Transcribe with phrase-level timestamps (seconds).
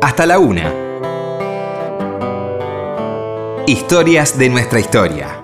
[0.00, 0.72] hasta la una.
[3.66, 5.42] Historias de nuestra historia.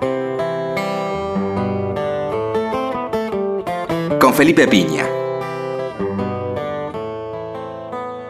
[4.20, 5.06] Con Felipe Piña.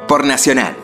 [0.08, 0.76] Por Nacional.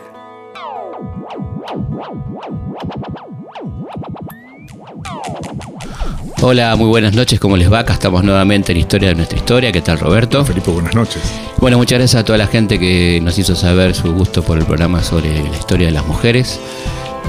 [6.43, 7.79] Hola, muy buenas noches, ¿cómo les va?
[7.79, 9.71] Acá estamos nuevamente en Historia de nuestra historia.
[9.71, 10.43] ¿Qué tal, Roberto?
[10.43, 11.21] Felipe, buenas noches.
[11.61, 14.65] Bueno, muchas gracias a toda la gente que nos hizo saber su gusto por el
[14.65, 16.59] programa sobre la historia de las mujeres.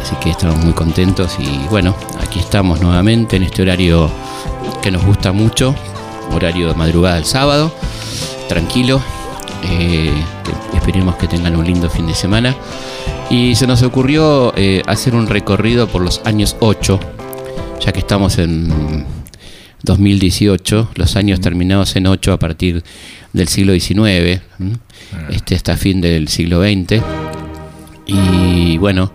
[0.00, 4.10] Así que estamos muy contentos y bueno, aquí estamos nuevamente en este horario
[4.80, 5.74] que nos gusta mucho,
[6.32, 7.74] horario de madrugada del sábado,
[8.48, 9.02] tranquilo.
[9.64, 10.10] eh,
[10.74, 12.56] esperemos que tengan un lindo fin de semana.
[13.28, 16.98] Y se nos ocurrió eh, hacer un recorrido por los años 8,
[17.84, 19.04] ya que estamos en
[19.82, 22.82] 2018, los años terminados en 8 a partir
[23.32, 24.78] del siglo XIX, ¿m?
[25.30, 27.02] este, hasta fin del siglo XX.
[28.06, 29.12] Y bueno,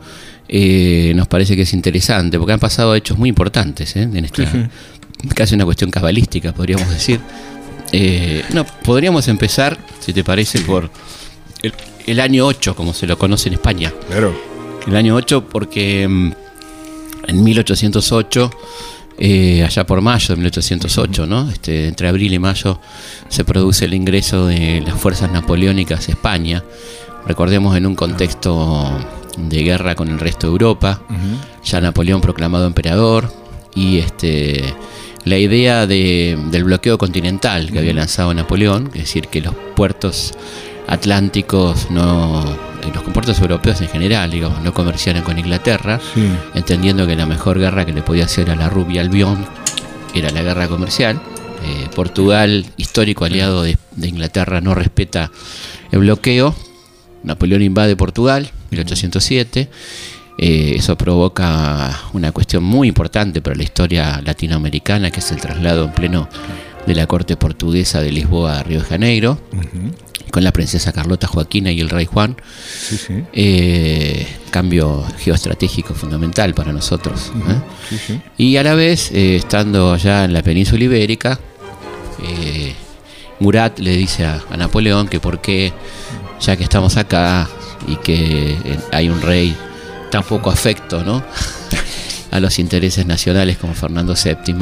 [0.47, 4.03] eh, nos parece que es interesante, porque han pasado hechos muy importantes ¿eh?
[4.03, 4.69] en esta,
[5.35, 7.19] casi una cuestión cabalística, podríamos decir.
[7.91, 10.89] Eh, no, podríamos empezar, si te parece, por
[11.61, 11.73] el,
[12.05, 13.93] el año 8, como se lo conoce en España.
[14.07, 14.35] Claro.
[14.87, 16.31] El año 8 porque mm,
[17.27, 18.51] en 1808,
[19.17, 21.49] eh, allá por mayo de 1808, ¿no?
[21.49, 22.79] Este, entre abril y mayo
[23.29, 26.63] se produce el ingreso de las fuerzas napoleónicas a España.
[27.27, 28.89] Recordemos en un contexto
[29.37, 31.01] de guerra con el resto de Europa,
[31.63, 33.31] ya Napoleón proclamado emperador
[33.75, 34.63] y este
[35.25, 40.31] la idea de- del bloqueo continental que había lanzado Napoleón, es decir, que los puertos
[40.87, 42.45] atlánticos no
[42.93, 46.27] los puertos europeos en general, digamos, no comerciaran con Inglaterra, Sí.
[46.55, 49.45] entendiendo que la mejor guerra que le podía hacer a la rubia Albión
[50.13, 51.19] era la guerra comercial.
[51.63, 55.31] Eh, Portugal, histórico aliado de, de Inglaterra, no respeta
[55.91, 56.55] el bloqueo.
[57.23, 59.69] Napoleón invade Portugal, 1807.
[60.39, 65.85] Eh, eso provoca una cuestión muy importante para la historia latinoamericana, que es el traslado
[65.85, 66.29] en pleno
[66.87, 69.39] de la corte portuguesa de Lisboa a Río de Janeiro,
[70.31, 72.37] con la princesa Carlota Joaquina y el rey Juan.
[72.79, 73.23] Sí, sí.
[73.33, 77.31] Eh, cambio geoestratégico fundamental para nosotros.
[77.35, 77.97] ¿eh?
[78.07, 78.21] Sí.
[78.37, 81.39] Y a la vez, eh, estando allá en la península ibérica,
[83.39, 85.71] Murat le dice a, a Napoleón que por qué,
[86.41, 87.47] ya que estamos acá
[87.87, 88.55] y que
[88.91, 89.55] hay un rey
[90.09, 91.23] tan poco afecto ¿no?
[92.31, 94.55] a los intereses nacionales como Fernando VII,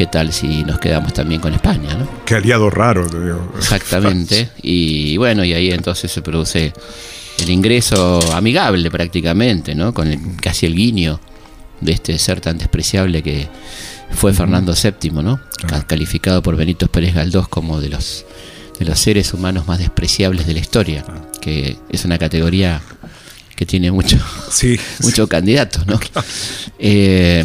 [0.00, 1.92] ¿qué tal si nos quedamos también con España?
[1.94, 2.08] ¿no?
[2.24, 3.52] Qué aliado raro, te digo.
[3.58, 4.48] Exactamente.
[4.62, 6.72] Y bueno, y ahí entonces se produce
[7.38, 9.92] el ingreso amigable prácticamente, ¿no?
[9.92, 11.20] Con el- casi el guiño
[11.82, 13.46] de este ser tan despreciable que
[14.10, 15.38] fue Fernando VII, ¿no?
[15.68, 18.24] Ca- Calificado por Benito Pérez Galdós como de los
[18.78, 21.04] de los seres humanos más despreciables de la historia,
[21.42, 22.80] que es una categoría
[23.54, 24.16] que tiene mucho
[24.50, 26.00] Sí, muchos candidatos, ¿no?
[26.78, 27.44] Eh,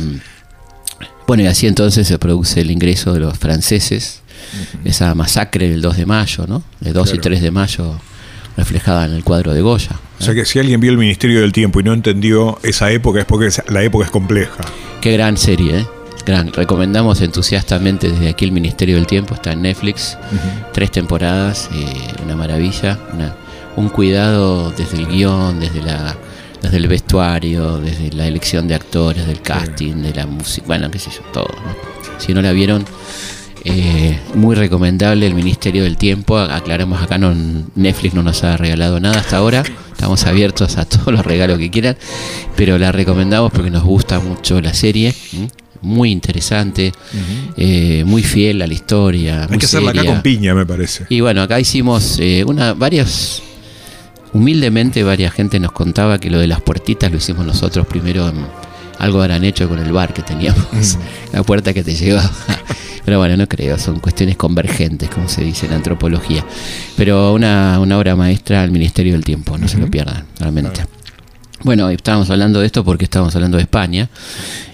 [1.27, 4.21] bueno, y así entonces se produce el ingreso de los franceses,
[4.83, 6.63] esa masacre del 2 de mayo, ¿no?
[6.79, 7.21] De 2 y Claro.
[7.23, 7.99] 3 de mayo,
[8.57, 9.91] reflejada en el cuadro de Goya.
[10.19, 13.19] O sea que si alguien vio el Ministerio del Tiempo y no entendió esa época
[13.19, 14.63] es porque la época es compleja.
[15.01, 15.85] Qué gran serie, ¿eh?
[16.25, 16.51] Gran.
[16.53, 20.17] Recomendamos entusiastamente desde aquí el Ministerio del Tiempo, está en Netflix,
[20.73, 21.85] tres temporadas, eh,
[22.23, 23.35] una maravilla, una-
[23.75, 26.15] un cuidado desde el guion, desde la
[26.65, 30.99] desde el vestuario, desde la elección de actores, del casting, de la música, bueno, qué
[30.99, 31.47] sé yo, todo.
[31.47, 32.19] ¿no?
[32.19, 32.85] Si no la vieron,
[33.67, 36.37] eh, muy recomendable el Ministerio del Tiempo.
[36.37, 37.33] Aclaramos acá, no,
[37.75, 39.63] Netflix no nos ha regalado nada hasta ahora.
[39.91, 41.97] Estamos abiertos a todos los regalos que quieran,
[42.55, 45.15] pero la recomendamos porque nos gusta mucho la serie.
[45.81, 46.93] Muy interesante,
[47.57, 49.43] eh, muy fiel a la historia.
[49.43, 51.05] Hay muy que hacerla acá con piña, me parece.
[51.09, 53.41] Y bueno, acá hicimos eh, una, varias,
[54.35, 58.45] humildemente varias gente nos contaba que lo de las puertitas lo hicimos nosotros primero, en-
[58.99, 60.97] algo habrán hecho con el bar que teníamos,
[61.33, 62.29] la puerta que te llevaba.
[63.05, 66.43] Pero bueno, no creo, son cuestiones convergentes, como se dice en antropología.
[66.97, 70.85] Pero una, una obra maestra al Ministerio del Tiempo, no se lo pierdan, realmente.
[71.63, 74.09] Bueno, estábamos hablando de esto porque estábamos hablando de España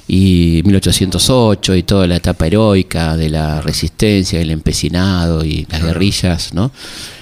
[0.08, 6.54] y 1808 y toda la etapa heroica de la resistencia, el empecinado y las guerrillas,
[6.54, 6.72] ¿no?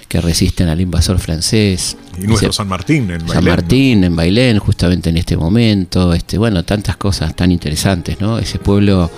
[0.10, 1.96] Que resisten al invasor francés.
[2.18, 3.52] Y nuestro San Martín en San Bailén, ¿no?
[3.52, 8.40] Martín en Bailén, justamente en este momento, este, bueno, tantas cosas tan interesantes, ¿no?
[8.40, 9.10] Ese pueblo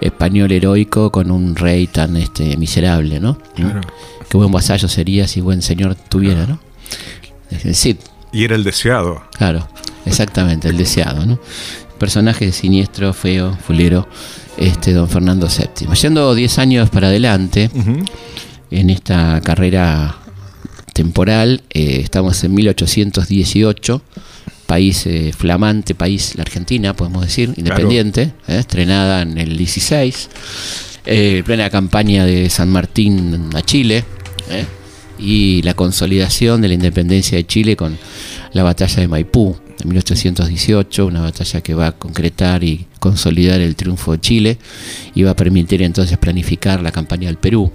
[0.00, 3.38] español heroico con un rey tan este miserable, ¿no?
[3.54, 3.82] Claro.
[4.28, 6.58] Qué buen vasallo sería si buen señor tuviera, ¿no?
[7.50, 7.96] Es Cid,
[8.32, 9.22] Y era el deseado.
[9.36, 9.68] Claro,
[10.06, 11.38] exactamente, el deseado, ¿no?
[11.98, 14.08] Personaje siniestro, feo, fulero,
[14.56, 15.88] este don Fernando VII.
[15.94, 17.70] Yendo 10 años para adelante,
[18.70, 20.16] en esta carrera
[20.92, 24.02] temporal, eh, estamos en 1818,
[24.70, 30.30] país eh, flamante, país, la Argentina, podemos decir, independiente, eh, estrenada en el 16,
[31.06, 34.04] eh, plena campaña de San Martín a Chile,
[35.18, 37.98] y la consolidación de la independencia de Chile con
[38.52, 43.76] la batalla de Maipú en 1818, una batalla que va a concretar y consolidar el
[43.76, 44.58] triunfo de Chile
[45.14, 47.72] y va a permitir entonces planificar la campaña del Perú.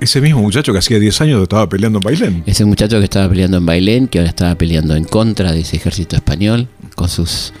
[0.00, 2.42] Ese mismo muchacho que hacía 10 años estaba peleando en Bailén.
[2.46, 5.76] Ese muchacho que estaba peleando en Bailén, que ahora estaba peleando en contra de ese
[5.76, 7.52] ejército español, con sus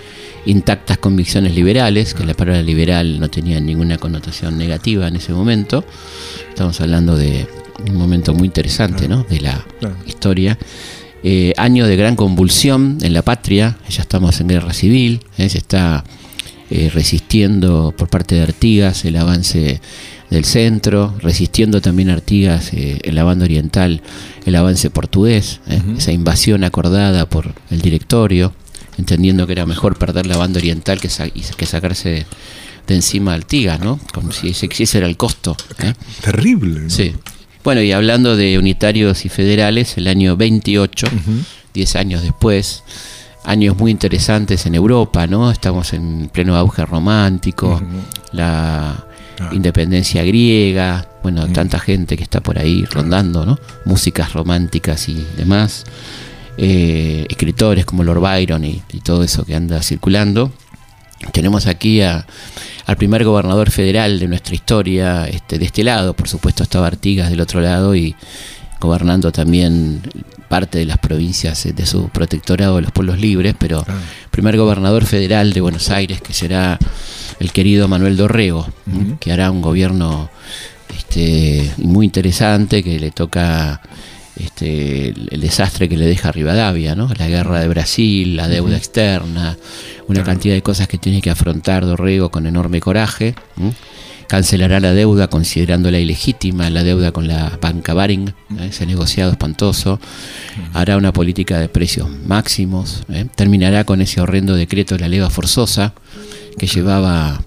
[0.46, 5.84] intactas convicciones liberales, que la palabra liberal no tenía ninguna connotación negativa en ese momento.
[6.48, 7.46] Estamos hablando de
[7.88, 9.24] un momento muy interesante ¿no?
[9.24, 9.66] de la
[10.06, 10.56] historia.
[11.28, 15.48] Eh, año de gran convulsión en la patria, ya estamos en guerra civil, ¿eh?
[15.48, 16.04] se está
[16.70, 19.80] eh, resistiendo por parte de Artigas el avance
[20.30, 24.02] del centro, resistiendo también Artigas en la banda oriental
[24.44, 25.58] el avance portugués,
[25.98, 28.54] esa invasión acordada por el directorio,
[28.96, 32.24] entendiendo que era mejor perder la banda oriental que, que sacarse
[32.86, 33.98] de encima a Artigas, ¿no?
[34.14, 35.56] Como si ese, era el costo.
[36.22, 36.88] Terrible.
[36.88, 37.14] Sí.
[37.66, 41.08] Bueno, y hablando de unitarios y federales, el año 28,
[41.74, 42.84] 10 años después,
[43.42, 45.50] años muy interesantes en Europa, ¿no?
[45.50, 47.82] Estamos en pleno auge romántico,
[48.30, 49.04] la
[49.40, 49.50] ah.
[49.50, 53.58] independencia griega, bueno, tanta gente que está por ahí rondando, ¿no?
[53.84, 55.86] Músicas románticas y demás,
[56.58, 60.52] eh, escritores como Lord Byron y todo eso que anda circulando.
[61.32, 62.26] Tenemos aquí a
[62.86, 66.14] al primer gobernador federal de nuestra historia este, de este lado.
[66.14, 68.14] Por supuesto estaba Artigas del otro lado y
[68.80, 70.02] gobernando también
[70.48, 73.84] parte de las provincias de su protectorado de los pueblos libres, pero
[74.30, 76.78] primer gobernador federal de Buenos Aires, que será
[77.40, 78.68] el querido Manuel Dorrego,
[79.18, 80.30] que hará un gobierno
[80.96, 83.80] este, muy interesante, que le toca
[84.36, 87.08] este, el, desastre que le deja Rivadavia, ¿no?
[87.18, 89.56] la guerra de Brasil, la deuda externa,
[90.08, 93.34] una cantidad de cosas que tiene que afrontar Dorrego con enorme coraje.
[94.28, 100.00] Cancelará la deuda considerándola ilegítima, la deuda con la banca Baring, ese negociado espantoso.
[100.74, 103.04] Hará una política de precios máximos.
[103.08, 103.26] ¿eh?
[103.36, 105.94] Terminará con ese horrendo decreto de la leva forzosa
[106.58, 107.40] que llevaba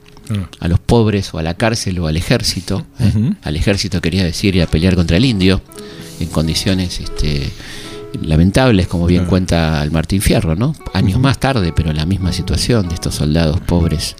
[0.59, 2.85] a los pobres o a la cárcel o al ejército.
[2.99, 3.33] ¿eh?
[3.41, 5.61] Al ejército quería decir ir a pelear contra el indio
[6.19, 7.49] en condiciones este,
[8.21, 10.75] lamentables, como bien cuenta el Martín Fierro, ¿no?
[10.93, 14.15] Años más tarde, pero la misma situación de estos soldados pobres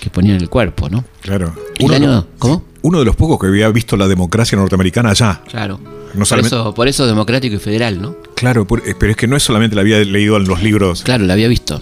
[0.00, 1.04] que ponían el cuerpo, ¿no?
[1.20, 1.54] Claro.
[1.80, 2.64] Uno, ¿Cómo?
[2.82, 5.40] Uno de los pocos que había visto la democracia norteamericana allá.
[5.48, 5.80] Claro.
[6.28, 8.16] por, eso, por eso democrático y federal, ¿no?
[8.34, 11.02] Claro, eh, pero es que no es solamente la había leído en los libros.
[11.02, 11.80] Claro, la había visto.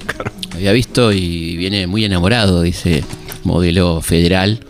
[0.50, 3.02] La había visto y viene muy enamorado, dice
[3.44, 4.60] modelo federal,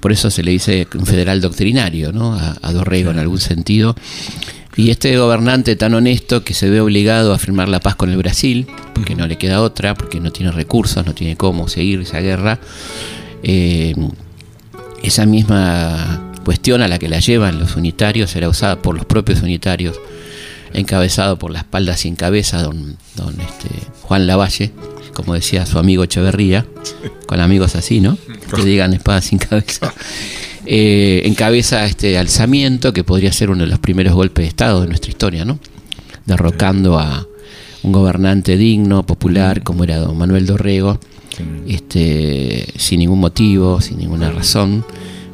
[0.00, 2.34] por eso se le dice un federal doctrinario, ¿no?
[2.34, 3.96] A, Dorrego en algún sentido.
[4.76, 8.16] Y este gobernante tan honesto que se ve obligado a firmar la paz con el
[8.16, 12.20] Brasil, porque no le queda otra, porque no tiene recursos, no tiene cómo seguir esa
[12.20, 12.60] guerra,
[13.42, 13.94] eh,
[15.02, 19.42] esa misma cuestión a la que la llevan los unitarios era usada por los propios
[19.42, 20.00] unitarios,
[20.72, 23.68] encabezado por la espalda sin cabeza, don, don este,
[24.02, 24.72] Juan Lavalle,
[25.18, 26.64] como decía su amigo Echeverría,
[27.26, 28.16] con amigos así, ¿no?
[28.54, 29.92] Que digan espada sin cabeza.
[30.64, 34.86] Eh, encabeza este alzamiento que podría ser uno de los primeros golpes de Estado de
[34.86, 35.58] nuestra historia, ¿no?
[36.24, 37.26] Derrocando a
[37.82, 41.00] un gobernante digno, popular, como era don Manuel Dorrego,
[41.66, 44.84] este, sin ningún motivo, sin ninguna razón,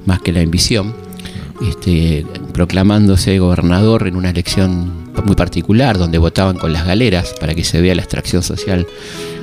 [0.07, 0.95] más que la ambición,
[1.69, 2.25] este,
[2.55, 7.83] proclamándose gobernador en una elección muy particular, donde votaban con las galeras para que se
[7.83, 8.87] vea la extracción social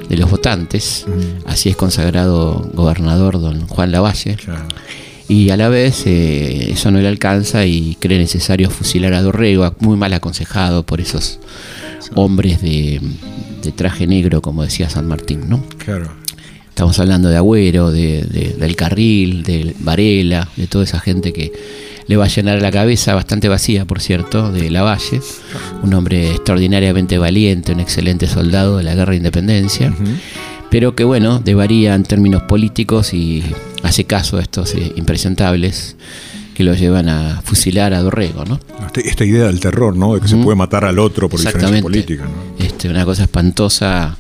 [0.10, 1.05] de los votantes.
[1.46, 4.38] Así es consagrado gobernador don Juan Lavalle.
[5.27, 9.74] Y a la vez eh, eso no le alcanza y cree necesario fusilar a Dorrego,
[9.79, 11.39] muy mal aconsejado por esos
[12.15, 13.01] hombres de,
[13.75, 15.63] traje negro, como decía San Martín, ¿no?
[15.77, 16.12] Claro.
[16.67, 18.24] Estamos hablando de Agüero, de,
[18.58, 21.51] del Carril, de Varela, de toda esa gente que
[22.12, 25.22] le va a llenar la cabeza, bastante vacía por cierto, de Lavalle,
[25.82, 29.94] un hombre extraordinariamente valiente, un excelente soldado de la guerra de independencia,
[30.70, 33.46] pero que bueno, devaría en términos políticos y
[33.84, 35.96] hace caso a estos eh, impresentables
[36.53, 38.60] que lo llevan a fusilar a Dorrego, ¿no?
[38.86, 40.15] Este, esta idea del terror, ¿no?
[40.15, 42.65] De que se puede matar al otro por diferencia política, ¿no?
[42.65, 44.18] Este, una cosa espantosa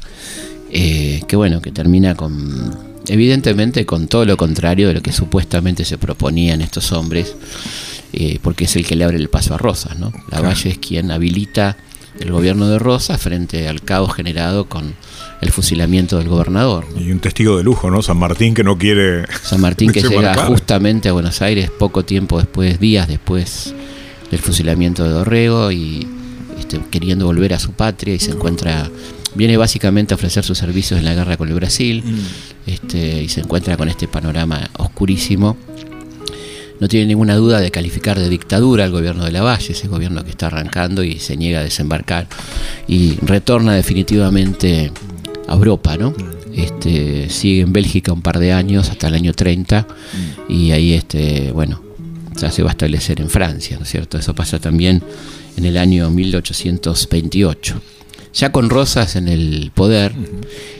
[0.71, 5.85] eh, que bueno, que termina con evidentemente con todo lo contrario de lo que supuestamente
[5.85, 7.35] se proponían estos hombres,
[8.13, 10.11] eh, porque es el que le abre el paso a Rosas, ¿no?
[10.29, 11.77] Lavalle es quien habilita
[12.19, 14.95] el gobierno de Rosas frente al caos generado con
[15.41, 16.85] el fusilamiento del gobernador.
[16.97, 18.01] Y un testigo de lujo, ¿no?
[18.01, 19.25] San Martín que no quiere...
[19.41, 23.73] San Martín que llega justamente a Buenos Aires poco tiempo después, días después
[24.29, 26.07] del fusilamiento de Dorrego y
[26.59, 28.89] este, queriendo volver a su patria y se encuentra
[29.35, 32.03] Viene básicamente a ofrecer sus servicios en la guerra con el Brasil
[32.65, 35.57] este, y se encuentra con este panorama oscurísimo.
[36.79, 40.31] No tiene ninguna duda de calificar de dictadura al gobierno de Lavalle, ese gobierno que
[40.31, 42.27] está arrancando y se niega a desembarcar
[42.87, 44.91] y retorna definitivamente
[45.47, 46.13] a Europa, ¿no?
[46.55, 49.87] Este, sigue en Bélgica un par de años hasta el año 30
[50.49, 51.81] y ahí este, bueno,
[52.35, 54.17] ya se va a establecer en Francia, ¿no es cierto?
[54.17, 55.03] Eso pasa también
[55.57, 57.81] en el año 1828.
[58.33, 60.13] Ya con Rosas en el poder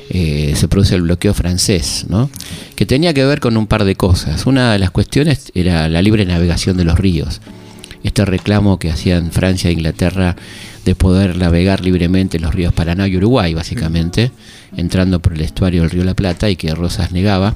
[0.10, 2.30] eh, se produce el bloqueo francés, ¿no?
[2.76, 4.46] que tenía que ver con un par de cosas.
[4.46, 7.42] Una de las cuestiones era la libre navegación de los ríos.
[8.04, 10.36] Este reclamo que hacían Francia e Inglaterra
[10.86, 14.32] de poder navegar libremente los ríos Paraná y Uruguay, básicamente,
[14.76, 17.56] entrando por el estuario del río La Plata y que Rosas negaba.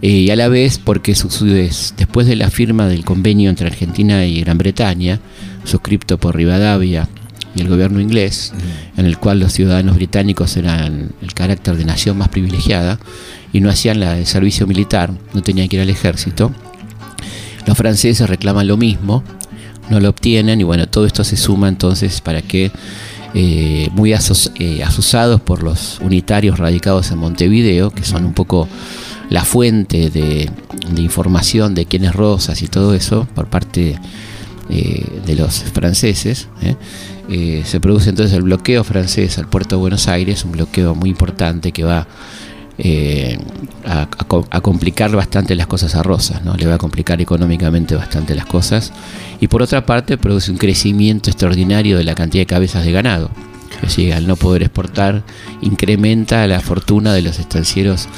[0.00, 4.40] Eh, y a la vez porque después de la firma del convenio entre Argentina y
[4.40, 5.20] Gran Bretaña,
[5.64, 7.08] suscripto por Rivadavia
[7.54, 8.52] y el gobierno inglés,
[8.96, 12.98] en el cual los ciudadanos británicos eran el carácter de nación más privilegiada
[13.52, 16.52] y no hacían la, el servicio militar, no tenían que ir al ejército.
[17.66, 19.22] Los franceses reclaman lo mismo,
[19.90, 22.72] no lo obtienen y bueno, todo esto se suma entonces para que
[23.34, 28.68] eh, muy eh, asusados por los unitarios radicados en Montevideo, que son un poco
[29.30, 30.50] la fuente de,
[30.96, 33.98] información de quién es Rosas y todo eso por parte
[34.68, 36.48] eh, de los franceses.
[37.64, 41.72] Se produce entonces el bloqueo francés al puerto de Buenos Aires, un bloqueo muy importante
[41.72, 42.06] que va
[43.86, 44.08] a,
[44.50, 46.54] a, complicar bastante las cosas a Rosas, ¿no?
[46.54, 48.92] le va a complicar económicamente bastante las cosas
[49.40, 53.30] y por otra parte produce un crecimiento extraordinario de la cantidad de cabezas de ganado.
[53.94, 55.22] Que al no poder exportar,
[55.60, 58.08] incrementa la fortuna de los estancieros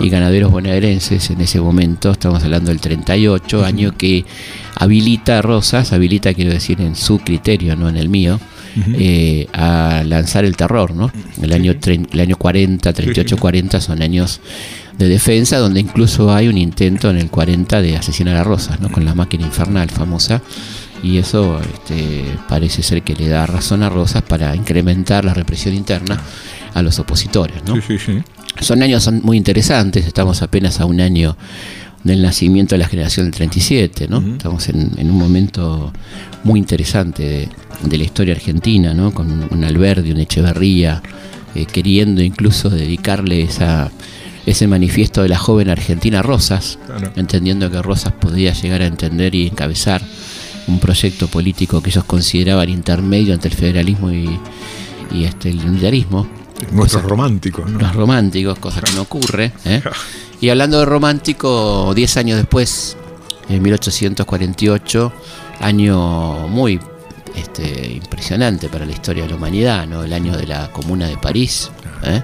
[0.00, 2.10] y ganaderos bonaerenses en ese momento.
[2.10, 4.26] Estamos hablando del 38, año que
[4.76, 8.38] habilita a Rosas, habilita, quiero decir, en su criterio, no en el mío,
[8.98, 11.10] eh, a lanzar el terror, ¿no?
[11.40, 14.40] El año, el año 40, 38, 40 son años
[14.98, 18.90] de defensa, donde incluso hay un intento en el 40 de asesinar a Rosas, ¿no?
[18.90, 20.42] Con la máquina infernal famosa.
[21.02, 25.74] Y eso este, parece ser que le da razón a Rosas para incrementar la represión
[25.74, 26.20] interna
[26.72, 27.74] a los opositores, ¿no?
[28.60, 31.36] Son años son muy interesantes, estamos apenas a un año
[32.04, 34.18] del nacimiento de la generación del 37, ¿no?
[34.34, 35.92] Estamos en, un momento
[36.44, 37.48] muy interesante
[37.82, 39.12] de, la historia argentina, ¿no?
[39.12, 41.02] Con un, Alberdi, un Echeverría,
[41.54, 43.90] eh, queriendo incluso dedicarle esa
[44.46, 46.78] ese manifiesto de la joven argentina Rosas,
[47.16, 50.02] entendiendo que Rosas podía llegar a entender y encabezar
[50.66, 54.38] un proyecto político que ellos consideraban intermedio entre el federalismo y,
[55.24, 56.26] este, el unitarismo.
[56.72, 57.70] Nuestros románticos.
[57.70, 57.78] ¿no?
[57.78, 59.52] Los románticos, cosa que no ocurre.
[59.64, 59.82] ¿eh?
[60.40, 62.96] y hablando de romántico, 10 años después,
[63.48, 65.12] en 1848,
[65.60, 66.80] año muy
[67.34, 70.04] este, impresionante para la historia de la humanidad, ¿no?
[70.04, 71.70] el año de la Comuna de París.
[72.04, 72.22] ¿eh?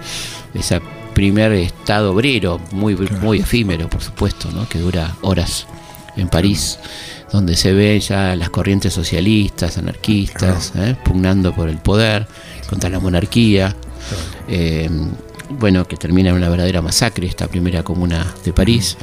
[0.55, 0.81] Esa
[1.15, 4.69] primer estado obrero, muy, muy efímero, por supuesto, ¿no?
[4.69, 5.67] que dura horas
[6.17, 6.79] en París,
[7.33, 10.97] donde se ven ya las corrientes socialistas, anarquistas, ¿eh?
[11.05, 12.27] pugnando por el poder,
[12.69, 13.77] contra la monarquía.
[14.49, 14.89] Eh,
[15.59, 18.97] bueno, que termina en una verdadera masacre esta primera comuna de París.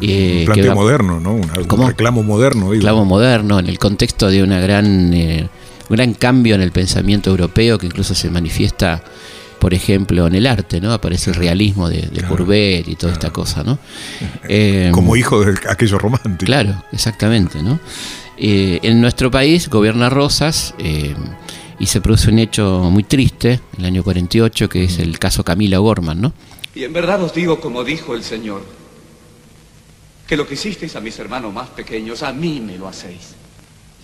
[0.00, 1.34] Eh, un planteo moderno, ¿no?
[1.34, 1.48] Un
[1.88, 2.66] reclamo moderno.
[2.66, 5.48] Un reclamo moderno en el contexto de una gran, un
[5.88, 9.02] gran cambio en el pensamiento europeo que incluso se manifiesta
[9.60, 10.92] por ejemplo, en el arte, ¿no?
[10.92, 13.78] Aparece el realismo de, de y toda esta cosa, ¿no?
[14.48, 16.46] Eh, Como hijo de aquello romántico.
[16.46, 17.78] Claro, exactamente, ¿no?
[18.38, 21.14] Eh, en nuestro país gobierna Rosas eh,
[21.80, 25.78] y se produce un hecho muy triste, el año 48, que es el caso Camila
[25.78, 26.34] Gorman, ¿no?
[26.74, 28.62] Y en verdad os digo, como dijo el Señor,
[30.28, 33.34] que lo que hicisteis a mis hermanos más pequeños, a mí me lo hacéis.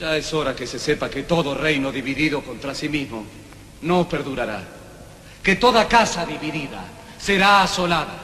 [0.01, 3.25] Ya es hora que se sepa que todo reino dividido contra sí mismo
[3.83, 4.77] no perdurará
[5.43, 6.83] que toda casa dividida
[7.21, 8.19] será asolada.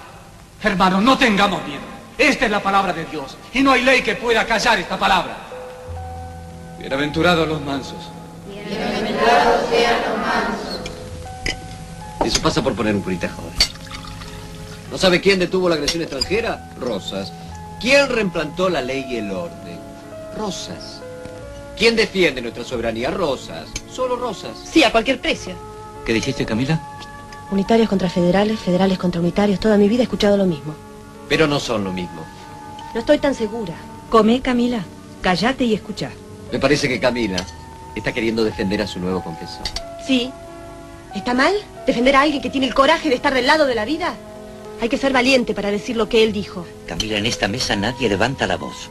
[0.61, 1.83] Hermanos, no tengamos miedo.
[2.19, 5.37] Esta es la palabra de Dios y no hay ley que pueda callar esta palabra.
[6.81, 8.11] Bienaventurados los mansos.
[9.71, 10.81] Sean los mansos.
[12.25, 13.53] Eso pasa por poner un curita joven.
[14.91, 16.71] ¿No sabe quién detuvo la agresión extranjera?
[16.79, 17.33] Rosas.
[17.81, 19.79] ¿Quién reimplantó la ley y el orden?
[20.37, 21.01] Rosas.
[21.77, 23.11] ¿Quién defiende nuestra soberanía?
[23.11, 23.69] Rosas.
[23.91, 24.53] Solo Rosas.
[24.71, 25.55] Sí, a cualquier precio.
[26.05, 26.81] ¿Qué dijiste, Camila?
[27.51, 29.61] Unitarios contra federales, federales contra unitarios.
[29.61, 30.75] Toda mi vida he escuchado lo mismo.
[31.29, 32.25] Pero no son lo mismo.
[32.95, 33.75] No estoy tan segura.
[34.11, 34.85] Come, Camila.
[35.23, 36.11] Cállate y escucha.
[36.53, 37.45] Me parece que Camila
[37.95, 39.67] está queriendo defender a su nuevo confesor.
[40.07, 40.31] Sí.
[41.15, 41.55] ¿Está mal
[41.87, 44.15] defender a alguien que tiene el coraje de estar del lado de la vida?
[44.81, 46.67] Hay que ser valiente para decir lo que él dijo.
[46.87, 48.91] Camila, en esta mesa nadie levanta la voz.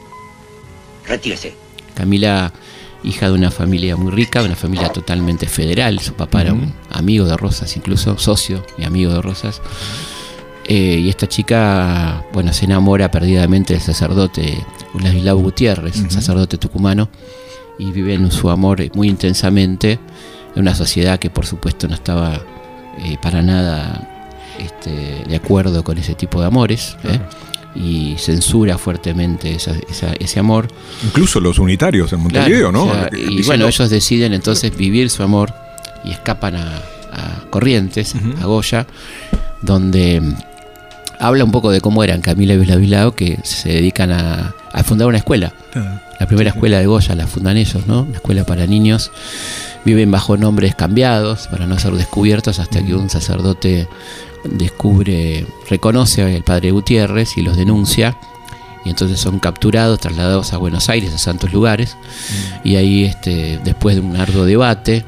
[1.06, 1.54] Retírese.
[1.94, 2.52] Camila
[3.04, 5.98] hija de una familia muy rica, de una familia totalmente federal.
[6.00, 9.60] Su papá era un amigo de Rosas, incluso socio y amigo de Rosas.
[10.64, 14.64] Eh, y esta chica, bueno, se enamora perdidamente del sacerdote
[14.98, 17.08] Ladislao Gutiérrez, un sacerdote tucumano,
[17.82, 19.98] y vive en su amor muy intensamente
[20.54, 22.40] en una sociedad que por supuesto no estaba
[22.98, 24.08] eh, para nada
[24.58, 26.96] este, de acuerdo con ese tipo de amores.
[27.04, 27.18] ¿eh?
[27.74, 30.68] y censura fuertemente esa- esa- ese amor.
[31.04, 32.84] Incluso los unitarios en Montevideo, Claro, ¿no?
[32.84, 35.54] o sea, y Diciendo- bueno, ellos deciden entonces vivir su amor
[36.04, 36.66] y escapan a,
[37.12, 38.86] a Corrientes, a Goya,
[39.62, 40.34] donde mm,
[41.18, 45.08] habla un poco de cómo eran Camila y Bislavilao, que se dedican a, a fundar
[45.08, 45.52] una escuela.
[45.74, 48.02] Ah, La primera escuela de Goya la fundan ellos, ¿no?
[48.02, 49.10] Una escuela para niños.
[49.84, 53.88] Viven bajo nombres cambiados para no ser descubiertos hasta que un sacerdote
[54.44, 58.16] descubre, reconoce al padre Gutiérrez y los denuncia.
[58.84, 61.96] Y entonces son capturados, trasladados a Buenos Aires, a santos lugares.
[62.64, 65.04] Y ahí, este, después de un arduo debate,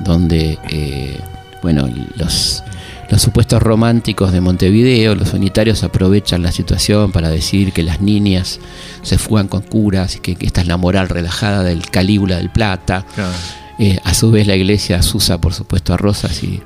[0.00, 1.20] donde, eh,
[1.62, 2.64] bueno, los,
[3.12, 8.58] los supuestos románticos de Montevideo, los unitarios aprovechan la situación para decir que las niñas
[9.02, 12.48] se fugan con curas y que, que esta es la moral relajada del Calígula del
[12.48, 13.04] Plata.
[13.14, 13.30] claro.
[13.78, 16.62] Eh, a su vez la iglesia asusa por supuesto a Rosas y,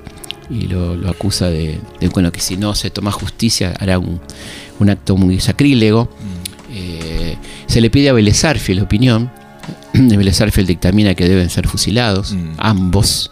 [0.48, 4.20] y lo, lo acusa de, de, bueno, que si no se toma justicia hará un,
[4.78, 6.08] un acto muy sacrílego.
[6.72, 7.36] Eh,
[7.66, 9.32] se le pide a Vélez Arfiel opinión.
[10.16, 12.54] Vélez Arfiel dictamina que deben ser fusilados, Mm.
[12.58, 13.30] ambos.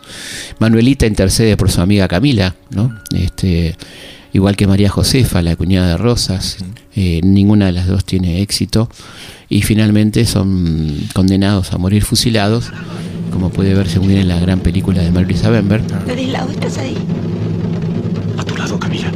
[0.58, 2.94] Manuelita intercede por su amiga Camila, ¿no?
[3.14, 3.76] Este,
[4.32, 6.58] igual que María Josefa, la cuñada de Rosas.
[6.96, 8.88] Eh, ninguna de las dos tiene éxito.
[9.48, 12.72] Y finalmente son condenados a morir fusilados,
[13.32, 15.82] como puede verse muy bien en la gran película de Mary Lisa Bember.
[16.06, 16.96] Ladislao, ¿estás ahí?
[18.38, 19.10] A tu lado, Camila.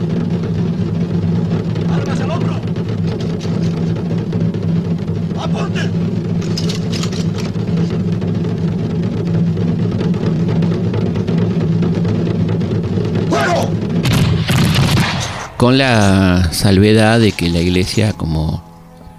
[15.58, 18.62] Con la salvedad de que la iglesia como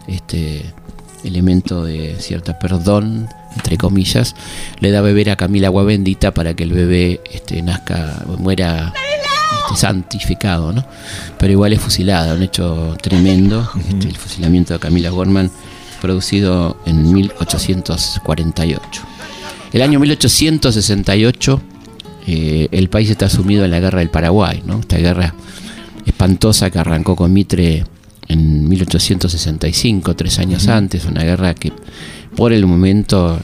[0.07, 0.65] este
[1.25, 4.35] elemento de cierta perdón entre comillas
[4.79, 8.93] le da a beber a Camila agua bendita para que el bebé este, nazca muera
[8.95, 10.85] este, santificado ¿no?
[11.37, 15.51] pero igual es fusilada un hecho tremendo este, el fusilamiento de Camila Gorman
[16.01, 19.01] producido en 1848
[19.73, 21.61] el año 1868
[22.27, 24.81] eh, el país está sumido en la guerra del Paraguay, ¿no?
[24.81, 25.33] Esta guerra
[26.09, 27.85] espantosa que arrancó con Mitre
[28.27, 31.71] en 1865, tres años antes, una guerra que
[32.35, 33.39] por el momento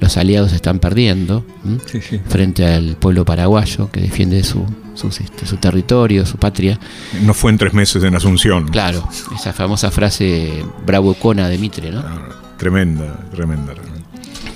[0.00, 1.78] los aliados están perdiendo ¿m?
[1.86, 2.20] Sí, sí.
[2.28, 6.78] frente al pueblo paraguayo que defiende su, sus, este, su territorio, su patria.
[7.22, 8.68] No fue en tres meses en Asunción.
[8.68, 12.00] Claro, esa famosa frase bravucona de Mitre, ¿no?
[12.00, 13.72] Ah, Tremenda, tremenda.
[13.74, 14.00] tremenda.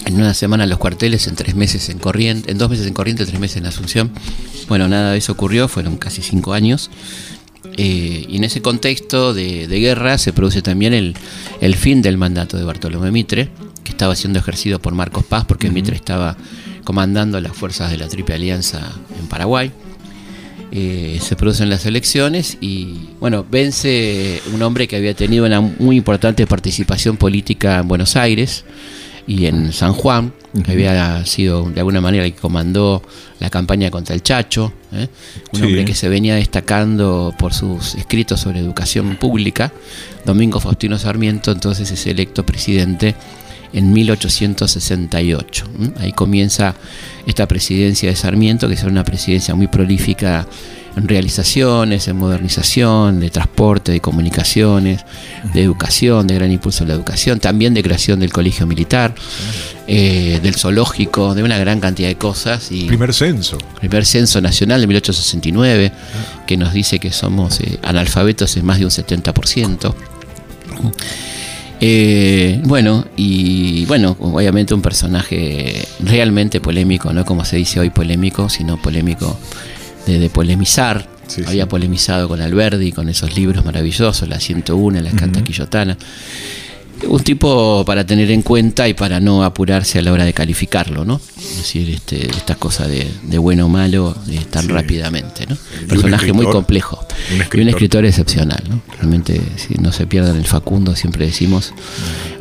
[0.07, 2.93] En una semana en los cuarteles, en tres meses en Corriente, en dos meses en
[2.93, 4.11] Corriente, tres meses en Asunción.
[4.69, 6.90] Bueno, nada de eso ocurrió, fueron casi cinco años.
[7.77, 11.14] Eh, y en ese contexto de, de guerra se produce también el,
[11.61, 13.48] el fin del mandato de Bartolomé Mitre,
[13.83, 16.37] que estaba siendo ejercido por Marcos Paz, porque Mitre estaba
[16.85, 18.81] comandando las fuerzas de la Triple Alianza
[19.18, 19.72] en Paraguay.
[20.77, 25.96] Eh, se producen las elecciones y bueno, vence un hombre que había tenido una muy
[25.96, 28.64] importante participación política en Buenos Aires
[29.26, 30.32] y en San Juan,
[30.64, 33.02] que había sido de alguna manera el que comandó
[33.40, 35.08] la campaña contra el Chacho, ¿eh?
[35.52, 35.64] un Sí.
[35.64, 39.72] hombre que se venía destacando por sus escritos sobre educación pública.
[40.24, 43.14] Domingo Faustino Sarmiento entonces es electo presidente
[43.72, 45.64] en 1868.
[45.78, 45.92] ¿m?
[46.00, 46.74] Ahí comienza
[47.26, 50.46] esta presidencia de Sarmiento, que será una presidencia muy prolífica
[50.96, 55.04] en realizaciones, en modernización, de transporte, de comunicaciones,
[55.52, 59.14] de educación, de gran impulso a la educación, también de creación del colegio militar,
[59.87, 62.70] eh, del zoológico, de una gran cantidad de cosas.
[62.70, 63.59] Y Primer censo.
[63.80, 65.92] primer censo nacional de 1869,
[66.46, 69.94] que nos dice que somos eh, analfabetos en más de un 70%.
[71.80, 78.48] Eh, bueno, y bueno, obviamente un personaje realmente polémico, no como se dice hoy polémico,
[78.48, 79.38] sino polémico
[80.07, 81.09] de, de polemizar.
[81.27, 81.49] Sí, sí.
[81.49, 85.97] Había polemizado con Alberdi, con esos libros maravillosos, la 101, la Canta Quillotana.
[87.09, 91.05] Un tipo para tener en cuenta y para no apurarse a la hora de calificarlo,
[91.05, 91.21] ¿no?
[91.38, 94.69] Es decir, este, esta cosa de, de bueno o malo eh, tan Sí.
[94.69, 95.57] rápidamente, ¿no?
[95.83, 97.05] un Personaje muy complejo.
[97.33, 98.81] un Y un escritor excepcional, ¿no?
[98.97, 101.75] Realmente, si no se pierdan el Facundo, siempre decimos,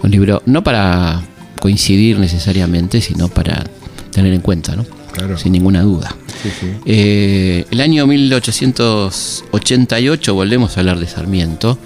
[0.02, 1.22] un libro no para
[1.60, 3.64] coincidir necesariamente, sino para
[4.12, 4.86] tener en cuenta, ¿no?
[5.14, 5.38] Claro.
[5.38, 6.14] Sin ninguna duda.
[6.42, 6.68] Sí, sí.
[6.86, 11.78] Eh, el año 1888, volvemos a hablar de Sarmiento,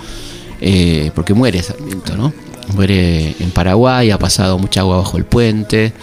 [0.62, 2.34] eh, porque muere Sarmiento, ¿no?
[2.74, 5.94] muere en Paraguay, ha pasado mucha agua bajo el puente,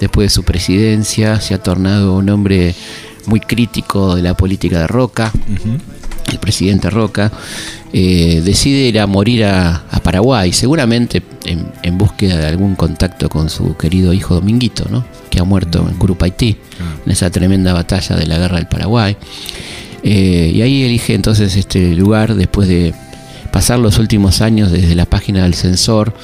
[0.00, 2.74] después de su presidencia se ha tornado un hombre
[3.26, 5.32] muy crítico de la política de Roca,
[6.30, 7.30] el presidente Roca,
[7.92, 13.28] eh, decide ir a morir a, a Paraguay, seguramente en, en búsqueda de algún contacto
[13.28, 15.04] con su querido hijo Dominguito, ¿no?
[15.30, 16.56] que ha muerto en Curupaití,
[17.06, 19.16] en esa tremenda batalla de la guerra del Paraguay.
[20.02, 22.92] Eh, y ahí elige entonces este lugar después de
[23.52, 26.14] pasar los últimos años desde la página del censor,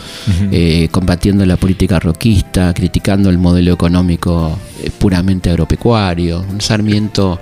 [0.50, 4.58] eh, combatiendo la política roquista, criticando el modelo económico
[4.98, 7.38] puramente agropecuario, un Sarmiento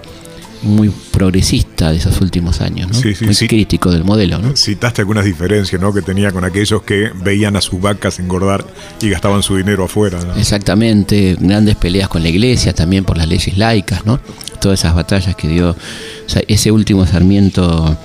[0.62, 2.94] muy progresista de esos últimos años, ¿no?
[2.94, 3.46] Sí, sí, muy sí.
[3.46, 4.38] crítico del modelo.
[4.38, 4.56] ¿no?
[4.56, 5.92] Citaste algunas diferencias ¿no?
[5.92, 8.66] que tenía con aquellos que veían a sus vacas engordar
[9.00, 10.18] y gastaban su dinero afuera.
[10.22, 10.34] ¿no?
[10.36, 14.20] Exactamente, grandes peleas con la iglesia también por las leyes laicas, ¿no?
[14.60, 17.96] Todas esas batallas que dio o sea, ese último Sarmiento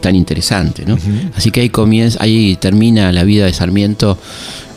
[0.00, 0.98] tan interesante, ¿no?
[1.36, 4.18] Así que ahí comienza, ahí termina la vida de Sarmiento,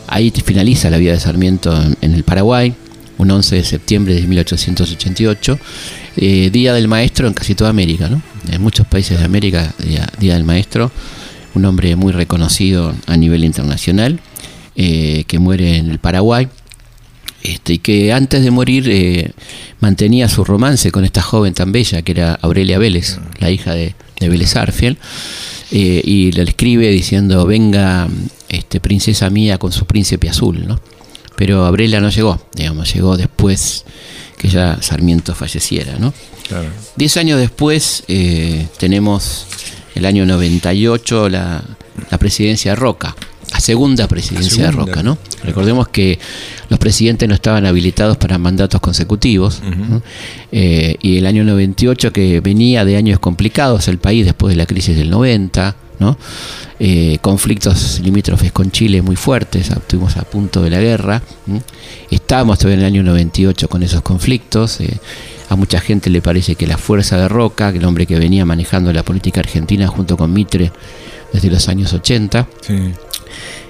[0.06, 2.74] ahí finaliza la vida de Sarmiento en, en el Paraguay,
[3.18, 5.58] un 11 de septiembre de 1888,
[6.16, 8.22] eh, Día del Maestro en casi toda América, ¿no?
[8.50, 9.74] En muchos países de América,
[10.18, 10.90] Día, del Maestro,
[11.54, 14.20] un hombre muy reconocido a nivel internacional,
[14.76, 16.48] eh, que muere en el Paraguay,
[17.44, 19.32] este, y que antes de morir eh,
[19.80, 23.94] mantenía su romance con esta joven tan bella que era Aurelia Vélez, la hija de,
[24.18, 24.96] de Vélez Arfiel,
[25.70, 28.08] eh, y le escribe diciendo, venga
[28.48, 30.80] este, princesa mía con su príncipe azul, ¿no?
[31.36, 33.84] Pero Aurelia no llegó, digamos, llegó después
[34.38, 36.12] que ya Sarmiento falleciera, ¿no?
[36.48, 36.68] Claro.
[36.96, 39.46] Diez años después eh, tenemos
[39.94, 41.64] el año 98 la,
[42.10, 43.16] la presidencia de Roca,
[43.52, 44.76] la segunda presidencia La de.
[44.76, 45.16] Roca, ¿no?
[45.44, 46.18] Recordemos que
[46.68, 50.02] los presidentes no estaban habilitados para mandatos consecutivos ¿no?
[50.50, 54.66] Eh, y el año 98 que venía de años complicados el país después de la
[54.66, 56.16] crisis del 90, ¿no?
[56.78, 61.22] Eh, conflictos limítrofes con Chile muy fuertes, estuvimos a punto de la guerra,
[62.10, 64.98] estábamos todavía en el año 98 con esos conflictos, eh,
[65.48, 68.44] a mucha gente le parece que la fuerza de Roca, que el hombre que venía
[68.44, 70.72] manejando la política argentina junto con Mitre
[71.32, 72.92] desde los años 80, Sí.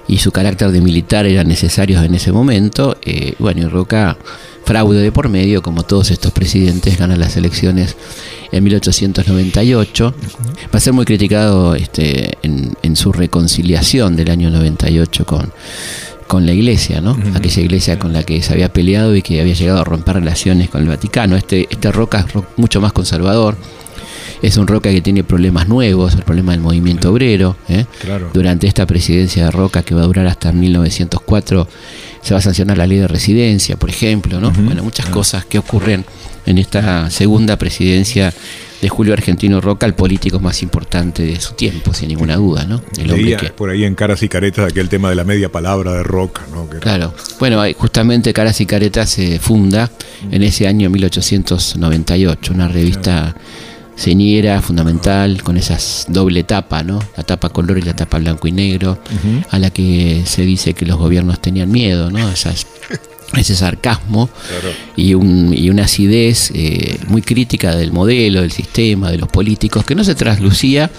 [0.07, 2.97] y su carácter de militar eran necesarios en ese momento.
[3.03, 4.17] eh, bueno, y Roca,
[4.65, 7.95] fraude de por medio, como todos estos presidentes, gana las elecciones
[8.51, 10.13] en 1898.
[10.73, 15.51] Va a ser muy criticado este, en, en su reconciliación del año 98 con,
[16.27, 17.17] con la iglesia, ¿no?
[17.35, 20.69] Aquella iglesia con la que se había peleado y que había llegado a romper relaciones
[20.69, 21.35] con el Vaticano.
[21.37, 23.55] Este, este Roca es ro- mucho más conservador.
[24.41, 27.55] Es un Roca que tiene problemas nuevos, el problema del movimiento obrero.
[27.69, 27.85] ¿eh?
[28.01, 28.29] Claro.
[28.33, 31.67] Durante esta presidencia de Roca, que va a durar hasta 1904,
[32.25, 34.51] se va a sancionar la ley de residencia, por ejemplo, ¿no?
[34.51, 36.03] Bueno, muchas cosas que ocurren
[36.45, 38.33] en esta segunda presidencia
[38.81, 42.81] de Julio Argentino Roca, el político más importante de su tiempo, sin ninguna duda, ¿no?
[42.97, 45.93] El Leía que por ahí en caras y caretas aquel tema de la media palabra
[45.93, 46.65] de Roca, ¿no?
[46.69, 47.13] Que era- Claro.
[47.39, 49.89] Bueno, justamente Caras y Caretas se funda
[50.31, 53.35] en ese año 1898, una revista
[53.95, 56.99] señera, fundamental, con esas doble tapa, ¿no?
[57.17, 58.99] La tapa color y la tapa blanco y negro,
[59.49, 62.29] a la que se dice que los gobiernos tenían miedo, ¿no?
[62.29, 62.67] Esas,
[63.35, 64.29] ese sarcasmo
[64.95, 69.85] y, un, y una acidez eh, muy crítica del modelo, del sistema, de los políticos,
[69.85, 70.91] que no se traslucía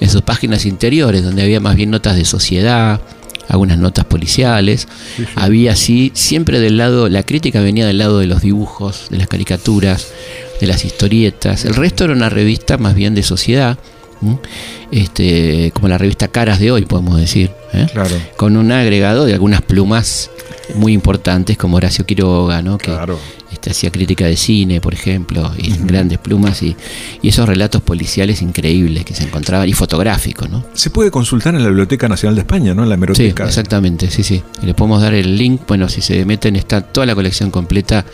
[0.00, 3.00] en sus páginas interiores, donde había más bien notas de sociedad,
[3.48, 4.86] algunas notas policiales.
[5.34, 9.26] Había así, siempre del lado, la crítica venía del lado de los dibujos, de las
[9.26, 10.08] caricaturas,
[10.60, 11.64] de las historietas.
[11.64, 13.78] El resto era una revista más bien de sociedad,
[14.90, 17.50] este, como la revista Caras de hoy, podemos decir.
[17.72, 17.86] ¿eh?
[17.92, 18.16] Claro.
[18.36, 20.30] Con un agregado de algunas plumas
[20.74, 22.78] muy importantes como Horacio Quiroga, ¿no?
[22.78, 23.18] que Claro.
[23.70, 26.76] Hacía crítica de cine, por ejemplo, y grandes plumas y,
[27.22, 30.64] y esos relatos policiales increíbles que se encontraban y fotográficos, ¿no?
[30.74, 32.82] Se puede consultar en la Biblioteca Nacional de España, ¿no?
[32.82, 33.44] En la Sí, hemeroteca.
[33.46, 34.42] exactamente, sí, sí.
[34.62, 38.04] Le podemos dar el link, bueno, si se meten está toda la colección completa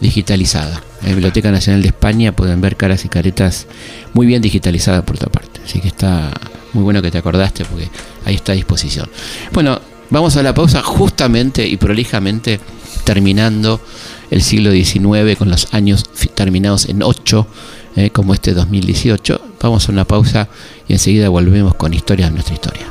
[0.00, 0.82] digitalizada.
[1.02, 3.66] En la Biblioteca Nacional de España pueden ver caras y caretas
[4.14, 5.60] muy bien digitalizadas por otra parte.
[5.64, 6.30] Así que está
[6.72, 7.88] muy bueno que te acordaste porque
[8.24, 9.08] ahí está a disposición.
[9.52, 12.60] Bueno, vamos a la pausa justamente y prolijamente
[13.08, 13.80] terminando
[14.30, 17.46] el siglo XIX con los años terminados en 8,
[17.96, 19.40] eh, como este 2018.
[19.62, 20.46] Vamos a una pausa
[20.86, 22.86] y enseguida volvemos con historias de nuestra historia.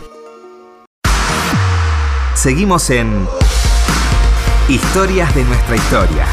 [2.33, 3.27] Seguimos en
[4.67, 6.25] Historias de nuestra historia.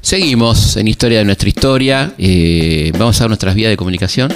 [0.00, 2.14] Seguimos en Historia de nuestra historia.
[2.18, 4.34] eh, vamos a nuestras vías de comunicación.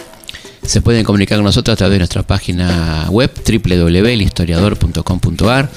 [0.70, 5.68] Se pueden comunicar con nosotros a través de nuestra página web www.historiador.com.ar,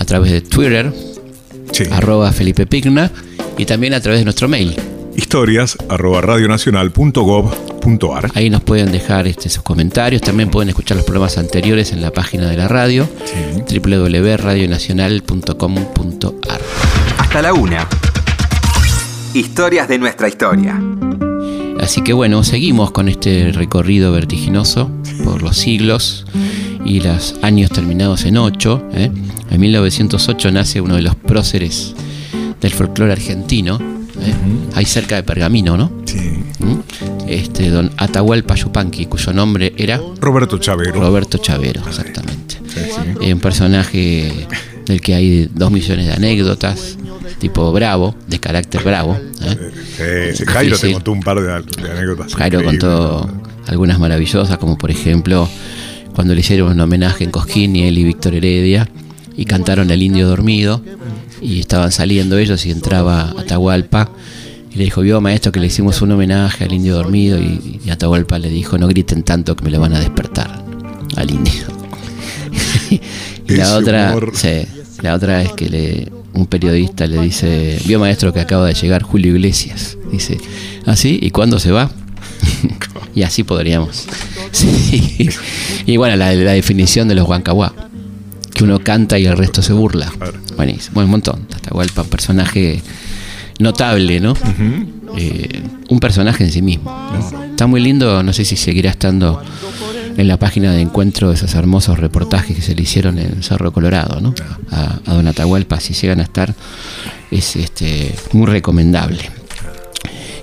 [0.00, 0.92] a través de Twitter,
[1.70, 1.84] Sí.
[1.92, 3.12] arroba Felipe Pigna,
[3.56, 4.74] y también a través de nuestro mail.
[5.14, 7.54] Historias arroba radionacional.gov
[8.12, 8.32] .ar.
[8.34, 10.20] Ahí nos pueden dejar este, sus comentarios.
[10.20, 13.36] También pueden escuchar los programas anteriores en la página de la radio, Sí.
[13.78, 16.60] www.radionacional.com.ar.
[17.18, 17.86] Hasta la una.
[19.32, 20.76] Historias de nuestra historia.
[21.90, 24.92] Así que bueno, seguimos con este recorrido vertiginoso
[25.24, 26.24] por los siglos
[26.84, 28.90] y los años terminados en 8.
[28.94, 31.96] En 1908 nace uno de los próceres
[32.60, 33.80] del folclore argentino,
[34.20, 34.34] ¿eh?
[34.76, 35.90] ahí cerca de Pergamino, ¿no?
[36.04, 36.20] Sí.
[36.60, 36.78] ¿Mm?
[37.26, 40.92] Este, don Atahualpa Yupanqui, cuyo nombre era Roberto Chavero.
[40.92, 42.58] Roberto Chavero, exactamente.
[42.68, 43.00] Sí, sí.
[43.20, 44.46] Eh, un personaje
[44.90, 46.96] del que hay dos millones de anécdotas,
[47.38, 49.18] tipo bravo, de carácter bravo.
[49.42, 50.32] ¿eh?
[50.32, 51.46] Sí, sí, Jairo te contó un par de,
[51.82, 52.34] de anécdotas.
[52.34, 53.30] Jairo contó
[53.66, 55.48] algunas maravillosas, como por ejemplo
[56.14, 58.88] cuando le hicieron un homenaje en Cosquín y él y Víctor Heredia
[59.36, 60.82] y cantaron El Indio Dormido
[61.40, 64.10] y estaban saliendo ellos y entraba Atahualpa
[64.72, 67.90] y le dijo, vio maestro que le hicimos un homenaje al Indio Dormido y, y
[67.90, 70.62] Atahualpa le dijo, no griten tanto que me lo van a despertar
[71.16, 71.64] al indio.
[72.90, 73.00] y
[73.56, 74.30] la Ese otra, humor.
[74.34, 74.66] sí,
[75.02, 79.02] la otra es que le, un periodista le dice, vio maestro que acaba de llegar
[79.02, 79.96] Julio Iglesias.
[80.12, 80.38] Dice,
[80.86, 81.18] ¿ah sí?
[81.20, 81.90] ¿Y cuándo se va?
[83.14, 84.06] y así podríamos.
[84.52, 85.28] Sí.
[85.86, 87.72] Y bueno, la, la definición de los Huancahuá,
[88.52, 90.12] que uno canta y el resto se burla.
[90.56, 91.46] Buenísimo, buen montón.
[91.54, 92.82] Atahualpa, un personaje
[93.60, 94.34] notable, ¿no?
[95.16, 96.90] Eh, un personaje en sí mismo.
[96.90, 97.44] ¿no?
[97.44, 99.40] Está muy lindo, no sé si seguirá estando
[100.20, 103.72] en la página de encuentro de esos hermosos reportajes que se le hicieron en Cerro
[103.72, 104.34] Colorado, ¿no?
[104.70, 106.54] A, a Don Atahualpa, si llegan a estar,
[107.30, 109.30] es este, muy recomendable.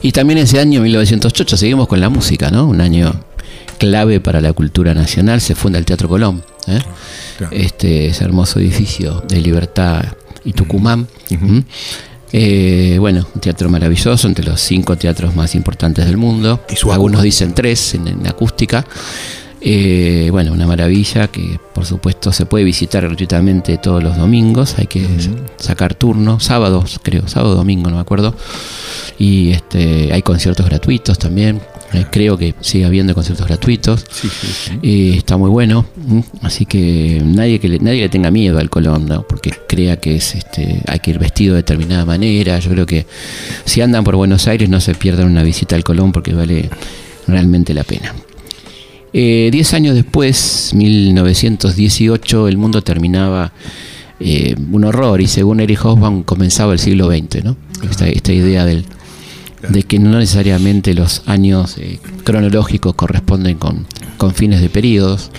[0.02, 2.66] Y también ese año, 1908, seguimos con la música, ¿no?
[2.66, 3.14] Un año
[3.78, 6.82] clave para la cultura nacional, se funda el Teatro Colón, ¿eh?
[7.52, 10.06] Este ese hermoso edificio de Libertad
[10.44, 11.08] y Tucumán.
[12.34, 16.62] Eh, bueno, un teatro maravilloso, entre los cinco teatros más importantes del mundo.
[16.92, 18.84] Algunos dicen tres en, en acústica.
[19.60, 24.78] Eh, bueno, una maravilla que por supuesto se puede visitar gratuitamente todos los domingos.
[24.78, 25.06] Hay que
[25.58, 28.36] sacar turno, sábados creo, sábado domingo, no me acuerdo.
[29.18, 31.62] Y este, hay conciertos gratuitos también.
[31.94, 34.06] Eh, creo que sigue habiendo conciertos gratuitos.
[34.84, 35.86] Eh, está muy bueno.
[36.42, 39.24] Así que nadie que le, nadie le tenga miedo al Colón, ¿no?
[39.24, 42.60] porque crea que es este, hay que ir vestido de determinada manera.
[42.60, 43.06] Yo creo que
[43.66, 46.70] si andan por Buenos Aires no se pierdan una visita al Colón porque vale
[47.28, 48.14] realmente la pena.
[49.14, 53.52] Eh, diez años después, 1918, el mundo terminaba
[54.20, 57.58] eh, un horror y según Erich Hobsbawm comenzaba el siglo XX, ¿no?
[57.90, 58.86] Esta, esta idea del,
[59.70, 63.86] de que no necesariamente los años eh, cronológicos corresponden con,
[64.18, 65.32] con fines de periodos.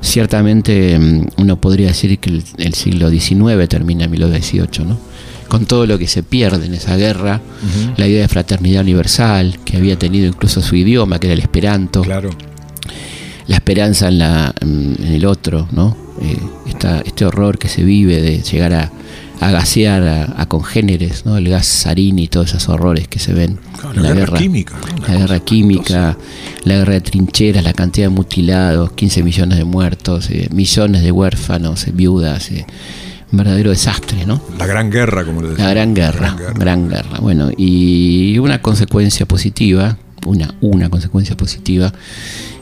[0.00, 4.98] Ciertamente mm, uno podría decir que el, el siglo XIX termina en 1918, ¿no?
[5.48, 7.40] Con todo lo que se pierde en esa guerra,
[7.96, 12.02] la idea de fraternidad universal, que había tenido incluso su idioma, que era el esperanto,
[12.02, 12.28] Claro.
[13.48, 15.96] La esperanza en, la, en el otro, ¿no?
[16.22, 18.90] Eh, esta- este horror que se vive de llegar a,
[19.40, 21.36] a gasear a, a congéneres, ¿no?
[21.36, 24.26] El gas sarín y todos esos horrores que se ven Claro, en la la, guerra
[24.32, 24.38] guerra.
[24.38, 24.74] química,
[25.08, 26.16] La guerra química,
[26.64, 31.12] la guerra de trincheras, la cantidad de mutilados, 15 millones de muertos, eh, millones de
[31.12, 32.66] huérfanos, eh, viudas, eh,
[33.30, 34.40] un verdadero desastre, ¿no?
[34.58, 35.64] La gran guerra, como le decía.
[35.66, 37.18] La gran guerra, gran guerra.
[37.20, 41.92] Bueno, y una consecuencia positiva, una, una consecuencia positiva,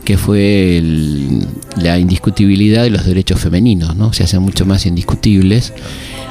[0.06, 1.46] que fue el-
[1.82, 4.12] la indiscutibilidad de los derechos femeninos, ¿no?
[4.12, 5.72] Se hacen mucho más indiscutibles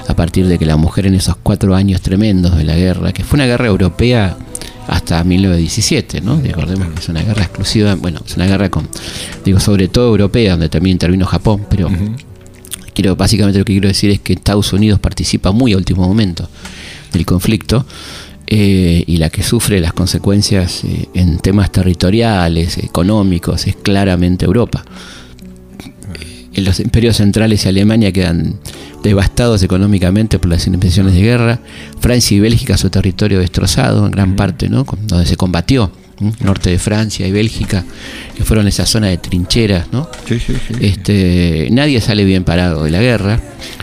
[0.07, 3.23] a partir de que la mujer en esos cuatro años tremendos de la guerra, que
[3.23, 4.37] fue una guerra europea
[4.87, 6.39] hasta 1917, ¿no?
[6.41, 8.87] Recordemos que es una guerra exclusiva, bueno, es una guerra con,
[9.43, 11.89] digo, sobre todo europea, donde también intervino Japón, pero
[12.93, 16.47] quiero básicamente lo que quiero decir es que Estados Unidos participa muy a último momento
[17.11, 17.85] del conflicto
[18.47, 24.85] eh, y la que sufre las consecuencias eh, en temas territoriales, económicos, es claramente Europa.
[26.53, 28.59] Eh, los imperios centrales y Alemania quedan
[29.01, 31.59] devastados económicamente por las invasiones de guerra.
[31.99, 34.85] Francia y Bélgica su territorio destrozado en gran parte, ¿no?
[35.07, 35.91] Donde se combatió.
[36.19, 36.33] ¿M?
[36.41, 37.83] Norte de Francia y Bélgica,
[38.35, 40.09] que fueron esa zona de trincheras, ¿no?
[40.27, 40.73] Sí, sí, sí.
[40.81, 43.39] Este, nadie sale bien parado de la guerra.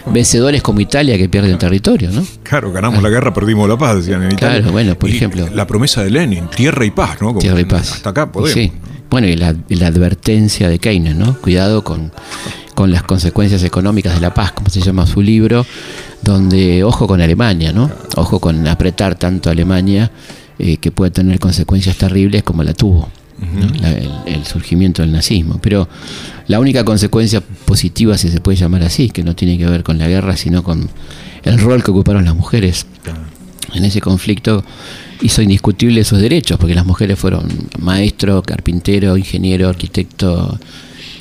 [0.06, 2.24] Vencedores como Italia que pierden territorio, ¿no?
[2.42, 4.58] Claro, ganamos la guerra, perdimos la paz, decían en Italia.
[4.58, 5.48] Claro, bueno, por Y ejemplo.
[5.54, 7.28] La promesa de Lenin, tierra y paz, ¿no?
[7.28, 7.92] Como Tierra y paz.
[7.92, 8.52] Hasta acá podemos.
[8.52, 8.72] Sí.
[9.10, 11.36] Bueno, y la, y la advertencia de Keynes, ¿no?
[11.38, 12.12] Cuidado con,
[12.74, 15.66] con las consecuencias económicas de la paz, como se llama su libro,
[16.22, 17.90] donde ojo con Alemania, ¿no?
[18.16, 20.10] Ojo con apretar tanto a Alemania
[20.62, 23.08] eh, que puede tener consecuencias terribles como la tuvo.
[23.40, 23.66] ¿no?
[23.80, 25.58] La- el, el surgimiento del nazismo.
[25.60, 25.88] Pero
[26.46, 29.98] la única consecuencia positiva, si se puede llamar así, que no tiene que ver con
[29.98, 30.88] la guerra, sino con
[31.42, 32.86] el rol que ocuparon las mujeres
[33.74, 34.64] en ese conflicto
[35.22, 37.48] hizo indiscutibles sus derechos, porque las mujeres fueron
[37.80, 40.58] maestro, carpintero, ingeniero, arquitecto,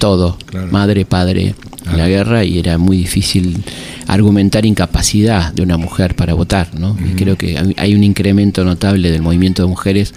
[0.02, 0.36] todo,
[0.72, 1.54] madre, padre
[1.96, 3.64] la guerra, y era muy difícil
[4.08, 6.98] argumentar incapacidad de una mujer para votar, ¿no?
[7.00, 10.16] Y creo que hay un incremento notable del movimiento de mujeres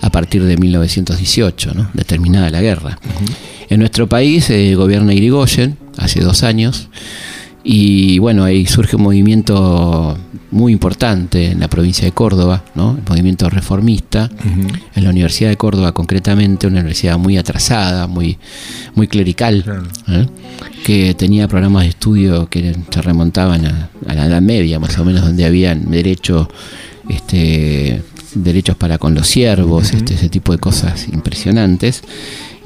[0.00, 1.90] a partir de 1918, ¿no?
[1.92, 2.98] Determinada la guerra.
[3.68, 6.88] En nuestro país eh, gobierna Irigoyen, hace dos años,
[7.68, 10.16] y bueno, ahí surge un movimiento
[10.52, 12.96] muy importante en la provincia de Córdoba, ¿no?
[12.96, 14.30] el movimiento reformista,
[14.94, 18.38] en la Universidad de Córdoba concretamente, una universidad muy atrasada, muy,
[18.94, 19.64] muy clerical,
[20.06, 20.28] ¿eh?
[20.84, 25.22] que tenía programas de estudio que se remontaban a, la Edad Media, más o menos,
[25.22, 26.48] donde habían derecho,
[27.08, 28.00] este,
[28.36, 32.04] derechos para con los siervos, este, ese tipo de cosas impresionantes.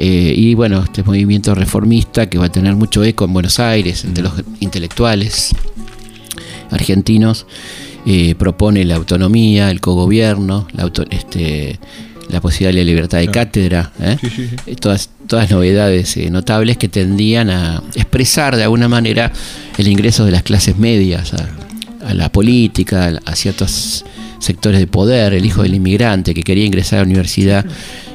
[0.03, 4.03] Eh, y bueno, este movimiento reformista que va a tener mucho eco en Buenos Aires,
[4.07, 5.55] entre los intelectuales
[6.71, 7.45] argentinos,
[8.07, 11.79] eh, propone la autonomía, el cogobierno, la, este,
[12.31, 14.17] la posibilidad de la libertad de cátedra, ¿eh?
[14.81, 19.31] Todas, todas novedades notables que tendían a expresar de alguna manera
[19.77, 21.47] el ingreso de las clases medias a,
[22.09, 24.07] a la política, a ciertos
[24.41, 27.65] sectores de poder, el hijo del inmigrante que quería ingresar a la universidad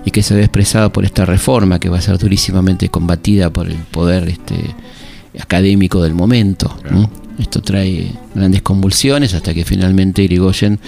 [0.04, 3.68] y que se ve expresado por esta reforma que va a ser durísimamente combatida por
[3.68, 4.56] el poder este,
[5.40, 6.78] académico del momento.
[7.40, 10.80] Esto trae grandes convulsiones hasta que finalmente Irigoyen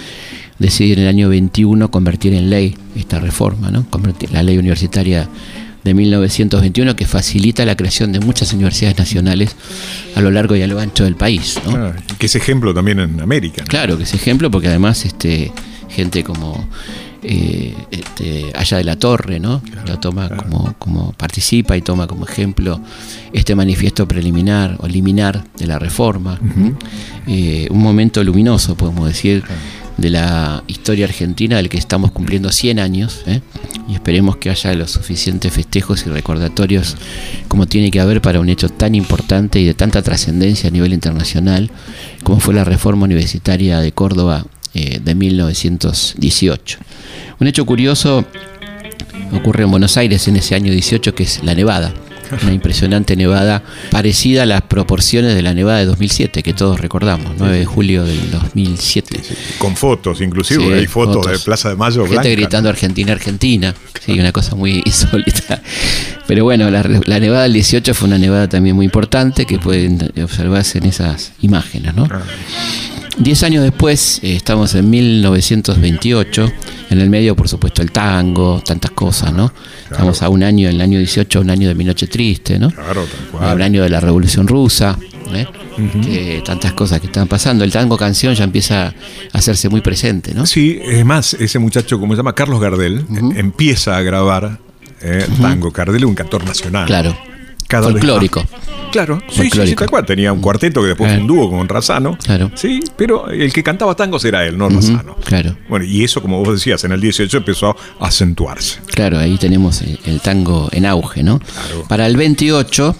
[0.58, 3.88] decide en el año 21 convertir en ley esta reforma, ¿no?
[3.88, 5.28] convertir la ley universitaria
[5.88, 9.56] de 1921 que facilita la creación de muchas universidades nacionales
[10.14, 11.58] a lo largo y a lo ancho del país.
[11.66, 11.92] ¿no?
[12.18, 13.64] que es ejemplo también en América.
[13.64, 15.50] Claro, que es ejemplo porque además este,
[15.88, 16.68] gente como
[17.22, 19.60] eh, este, Allá de la Torre, ¿no?
[19.86, 22.80] Lo toma como, como participa y toma como ejemplo
[23.32, 26.38] este manifiesto preliminar o liminar de la reforma.
[27.26, 29.42] Eh, un momento luminoso, podemos decir,
[29.98, 33.40] de la historia argentina del que estamos cumpliendo 100 años ¿eh?
[33.88, 36.96] y esperemos que haya los suficientes festejos y recordatorios
[37.48, 40.92] como tiene que haber para un hecho tan importante y de tanta trascendencia a nivel
[40.92, 41.70] internacional
[42.22, 46.78] como fue la reforma universitaria de Córdoba eh, de 1918.
[47.40, 48.24] Un hecho curioso
[49.32, 51.92] ocurre en Buenos Aires en ese año 18 que es la nevada.
[52.42, 57.32] Una impresionante nevada parecida a las proporciones de la nevada de 2007 que todos recordamos,
[57.38, 59.20] 9 de julio del 2007.
[59.58, 62.06] Con fotos, inclusive, hay fotos, de Plaza de Mayo.
[62.06, 63.74] Gente gritando Argentina, Argentina.
[64.04, 65.62] Sí, una cosa muy insólita.
[66.26, 70.12] Pero bueno, la, la, nevada del 18 fue una nevada también muy importante que pueden
[70.22, 72.06] observarse en esas imágenes, ¿no?
[72.10, 72.22] Ah.
[73.18, 76.52] Diez años después, eh, estamos en 1928,
[76.90, 79.52] en el medio, por supuesto, el tango, tantas cosas, ¿no?
[79.90, 82.70] Estamos a un año, en el año 18, un año de Mi Noche Triste, ¿no?
[82.70, 84.96] Claro, tal Un año de la Revolución Rusa,
[85.34, 86.42] ¿eh?
[86.44, 87.64] tantas cosas que están pasando.
[87.64, 88.94] El tango canción ya empieza a
[89.32, 90.46] hacerse muy presente, ¿no?
[90.46, 93.04] Sí, es más, ese muchacho, como se llama, Carlos Gardel,
[93.34, 94.58] empieza a grabar
[95.00, 95.70] eh, tango.
[95.72, 96.86] Gardel un cantor nacional.
[96.86, 97.16] Claro.
[97.68, 98.44] Cada folclórico.
[98.90, 100.06] Claro, sí, sí, tal cual.
[100.06, 102.16] Tenía un cuarteto que después fue un dúo con Razano.
[102.16, 102.50] Claro.
[102.54, 105.16] Sí, pero el que cantaba tangos era él, no Razano.
[105.24, 105.54] Claro.
[105.68, 108.80] Bueno, y eso, como vos decías, en el 18 empezó a acentuarse.
[108.86, 111.38] Claro, ahí tenemos el tango en auge, ¿no?
[111.38, 111.84] Claro.
[111.86, 112.96] Para el 28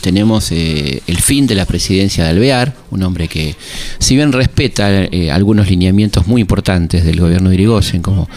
[0.00, 3.54] tenemos eh, el fin de la presidencia de Alvear, un hombre que,
[3.98, 8.28] si bien respeta eh, algunos lineamientos muy importantes del gobierno de Irigoyen, como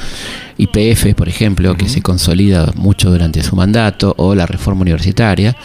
[0.57, 5.55] IPF, por ejemplo, que se consolida mucho durante su mandato, o la reforma universitaria,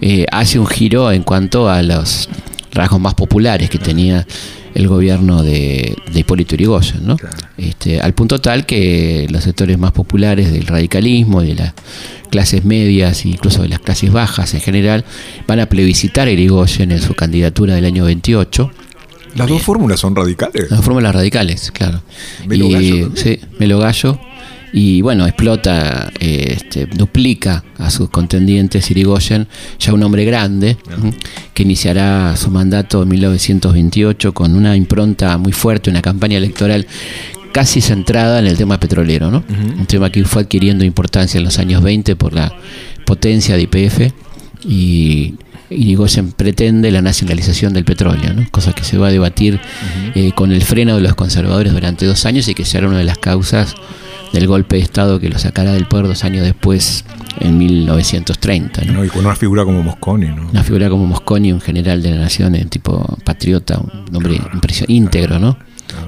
[0.00, 2.28] eh, hace un giro en cuanto a los
[2.72, 4.26] rasgos más populares que tenía
[4.76, 7.16] el gobierno de, Hipólito Yrigoyen, ¿no?
[7.56, 11.72] Este, al punto tal que los sectores más populares del radicalismo, de las
[12.30, 15.04] clases medias e incluso de las clases bajas en general,
[15.46, 18.70] van a plebiscitar a Irigoyen en su candidatura del año 28.
[19.34, 20.62] ¿Las dos fórmulas son radicales?
[20.68, 22.02] Las dos fórmulas radicales, claro.
[22.46, 24.20] Melo Gallo, Sí, Melo Gallo
[24.78, 30.76] y bueno, explota, eh, este, duplica a sus contendientes Irigoyen, ya un hombre grande,
[31.54, 36.86] que iniciará su mandato en 1928 con una impronta muy fuerte, una campaña electoral
[37.52, 39.44] casi centrada en el tema petrolero, ¿no?
[39.48, 42.54] Un tema que fue adquiriendo importancia en los años 20 por la
[43.06, 44.12] potencia de IPF
[44.62, 45.36] y
[45.70, 48.46] Irigoyen pretende la nacionalización del petróleo, ¿no?
[48.50, 49.58] cosa que se va a debatir
[50.14, 53.04] eh, con el freno de los conservadores durante dos años y que será una de
[53.04, 53.74] las causas
[54.36, 57.04] del golpe de Estado que lo sacará del poder dos años después,
[57.40, 58.84] en 1930.
[58.84, 59.04] ¿no?
[59.04, 60.26] y con una figura como Mosconi.
[60.26, 60.48] ¿no?
[60.50, 64.92] Una figura como Mosconi, un general de la nación, un tipo patriota, un hombre impresionante,
[64.92, 65.56] íntegro, ¿no?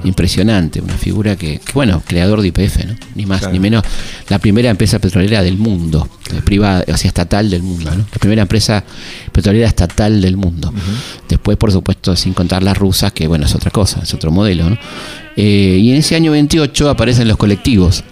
[0.05, 2.95] Impresionante, una figura que, bueno, creador de IPF, ¿no?
[3.15, 3.83] Ni más ni menos.
[4.29, 8.05] La primera empresa petrolera del mundo, eh, privada, o sea, estatal del mundo, ¿no?
[8.13, 8.85] La primera empresa
[9.33, 10.73] petrolera estatal del mundo.
[11.29, 14.69] Después, por supuesto, sin contar las rusas, que bueno, es otra cosa, es otro modelo,
[14.69, 14.77] ¿no?
[15.37, 18.05] Eh, y en ese año 28 aparecen los colectivos.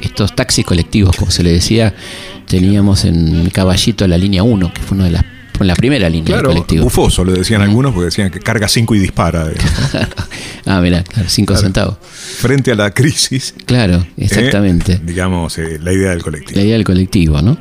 [0.00, 1.94] Estos taxis colectivos, como se le decía,
[2.46, 5.24] teníamos en Caballito la línea 1, que fue una de las
[5.60, 6.84] con la primera línea claro, del colectivo.
[6.84, 9.46] Bufoso, le decían algunos, porque decían que carga 5 y dispara.
[10.64, 11.98] ah, mira, 5 centavos.
[12.00, 13.54] Frente a la crisis.
[13.66, 14.98] Claro, eh, exactamente.
[15.04, 16.58] digamos, eh, la idea del colectivo.
[16.58, 17.58] La idea del colectivo, ¿no?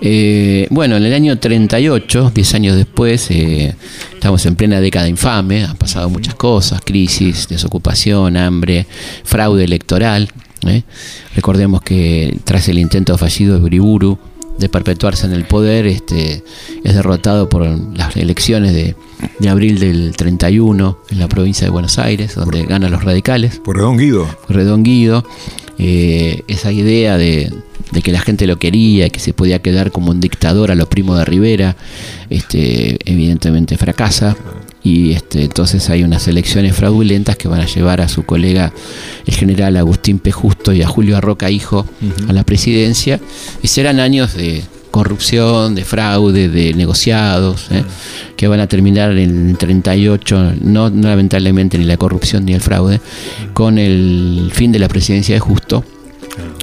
[0.00, 5.76] Eh, bueno, en el año 38, 10 años después, estamos en plena década infame, han
[5.76, 8.86] pasado muchas cosas, crisis, desocupación, hambre,
[9.24, 10.28] fraude electoral.
[11.34, 14.20] Recordemos que tras el intento fallido de Uriburu,
[14.58, 16.44] de perpetuarse en el poder, este,
[16.84, 17.66] es derrotado por
[17.96, 18.94] las elecciones de,
[19.48, 23.60] abril del 31 en la provincia de Buenos Aires, donde ganan los radicales.
[23.64, 24.26] Por Redón Guido.
[24.46, 25.24] Por Redón Guido.
[25.78, 27.50] Eh, esa idea de,
[28.04, 30.88] que la gente lo quería y que se podía quedar como un dictador a los
[30.88, 31.76] primos de Rivera,
[32.28, 34.36] este, evidentemente fracasa
[34.82, 38.72] y este, entonces hay unas elecciones fraudulentas que van a llevar a su colega
[39.26, 40.32] el general Agustín P.
[40.32, 41.86] Justo y a Julio Arroca Hijo
[42.28, 43.20] a la presidencia
[43.62, 47.84] y serán años de corrupción, de fraude, de negociados, ¿eh?
[48.36, 52.60] que van a terminar en el 38, no, no, lamentablemente ni la corrupción ni el
[52.60, 53.00] fraude,
[53.52, 55.84] con el fin de la presidencia de Justo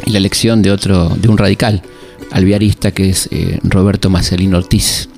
[0.05, 1.81] y la elección de otro, de un radical
[2.31, 5.09] alviarista que es eh, Roberto Marcelino Ortiz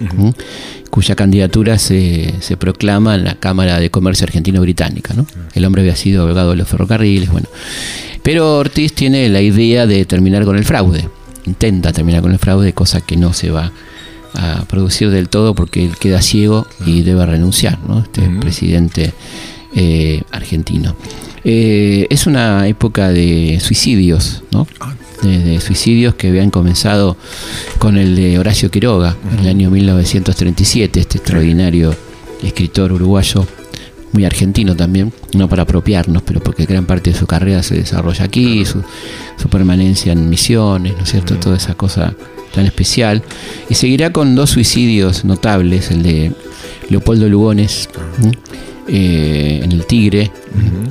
[0.90, 5.14] cuya candidatura se, se, proclama en la Cámara de Comercio Argentino-Británica.
[5.14, 5.26] ¿no?
[5.54, 7.48] El hombre había sido abogado de los ferrocarriles, bueno.
[8.24, 11.08] Pero Ortiz tiene la idea de terminar con el fraude,
[11.46, 13.72] intenta terminar con el fraude, cosa que no se va
[14.34, 18.00] a producir del todo porque él queda ciego y debe renunciar, ¿no?
[18.00, 19.14] este presidente
[19.76, 20.96] eh, argentino.
[21.44, 24.68] Eh, es una época de suicidios, ¿no?
[24.80, 27.18] Ah, de, suicidios que habían comenzado
[27.78, 31.96] con el de Horacio Quiroga en el año 1937, este extraordinario
[32.44, 33.46] escritor uruguayo,
[34.12, 38.26] muy argentino también, no para apropiarnos, pero porque gran parte de su carrera se desarrolla
[38.26, 38.84] aquí, su,
[39.50, 41.36] permanencia en misiones, ¿no es cierto?
[41.36, 42.14] Toda esa cosa
[42.54, 43.22] tan especial.
[43.70, 46.32] Y seguirá con dos suicidios notables, el de
[46.90, 47.90] Leopoldo Lugones.
[48.92, 50.32] Eh, en El Tigre,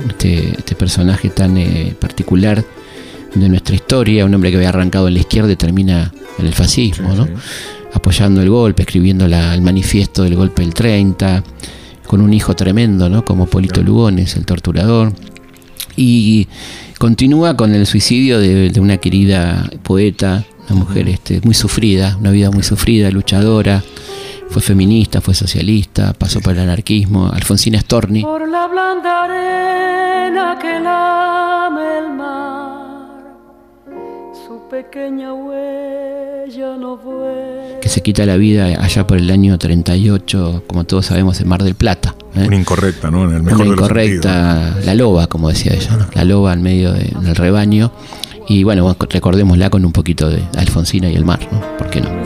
[0.07, 2.63] este, este, personaje tan eh, particular
[3.35, 6.53] de nuestra historia, un hombre que había arrancado en la izquierda y termina en el
[6.53, 7.27] fascismo, ¿no?
[7.93, 11.43] apoyando el golpe, escribiendo el manifiesto del golpe del 30,
[12.07, 13.23] con un hijo tremendo, ¿no?
[13.25, 15.13] como Polito Lugones, el torturador.
[15.95, 16.47] Y
[16.97, 22.51] continúa con el suicidio de, una querida poeta, una mujer este, muy sufrida, una vida
[22.51, 23.83] muy sufrida, luchadora,
[24.49, 28.21] fue feminista, fue socialista, pasó por el anarquismo, Alfonsina Storni.
[28.21, 32.48] Por la blanda arena que lame el mar
[34.69, 36.99] pequeña huella no
[37.81, 41.63] Que se quita la vida allá por el año 38, como todos sabemos, en Mar
[41.63, 42.15] del Plata.
[42.35, 42.45] ¿eh?
[42.45, 43.29] Una incorrecta, ¿no?
[43.29, 47.35] En el mejor Una incorrecta, la loba, como decía ella, la loba en medio del
[47.35, 47.91] rebaño.
[48.47, 51.77] Y bueno, recordémosla con un poquito de Alfonsina y el mar, ¿no?
[51.77, 52.09] ¿Por qué no?
[52.11, 52.25] Un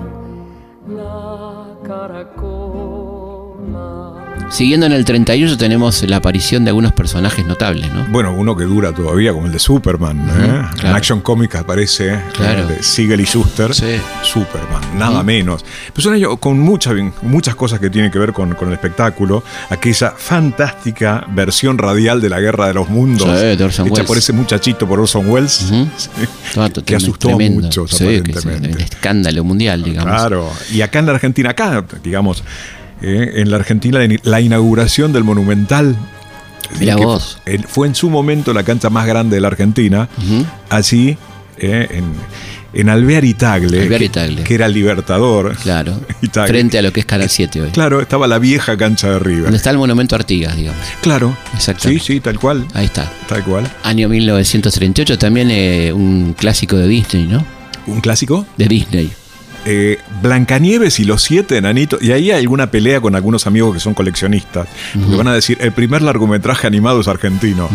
[0.95, 2.90] la caracola.
[4.49, 8.05] Siguiendo en el 31 tenemos la aparición de algunos personajes notables, ¿no?
[8.09, 10.19] Bueno, uno que dura todavía, como el de Superman.
[10.29, 10.61] ¿eh?
[10.83, 12.67] En Action Comics aparece claro.
[12.67, 13.73] de Siegel y Schuster.
[14.23, 15.63] Superman, nada menos.
[15.93, 19.43] Pero con muchas, muchas cosas que tienen que ver con, el espectáculo.
[19.69, 23.29] Aquella fantástica versión radial de la Guerra de los Mundos.
[23.41, 25.71] hecha por ese muchachito, por Orson Welles.
[26.85, 28.71] que asustó mucho, aparentemente.
[28.71, 30.13] el escándalo mundial, digamos.
[30.13, 30.49] Claro.
[30.71, 32.43] Y acá en la Argentina, acá, digamos
[33.01, 35.95] eh, en la Argentina la inauguración del Monumental.
[37.67, 40.07] Fue en su momento la cancha más grande de la Argentina.
[40.69, 41.17] Así,
[41.57, 42.05] eh, en,
[42.73, 43.87] en Alvear y Tagle,
[44.43, 45.55] que, era Libertador.
[45.57, 45.99] Claro.
[46.47, 47.69] Frente a lo que es Canal 7 hoy.
[47.71, 49.43] Claro, estaba la vieja cancha de River.
[49.43, 50.81] Donde está el monumento Artigas, digamos.
[51.01, 51.35] Claro.
[51.53, 51.89] Exacto.
[51.89, 52.65] Sí, sí, tal cual.
[52.73, 53.11] Ahí está.
[53.27, 53.69] Tal cual.
[53.83, 57.45] Año 1938, también eh, un clásico de Disney, ¿no?
[57.87, 58.45] ¿Un clásico?
[58.57, 59.11] De Disney.
[59.65, 62.01] Eh, Blancanieves y los siete enanitos.
[62.01, 64.67] Y ahí hay alguna pelea con algunos amigos que son coleccionistas.
[64.93, 67.69] Que van a decir, el primer largometraje animado es argentino.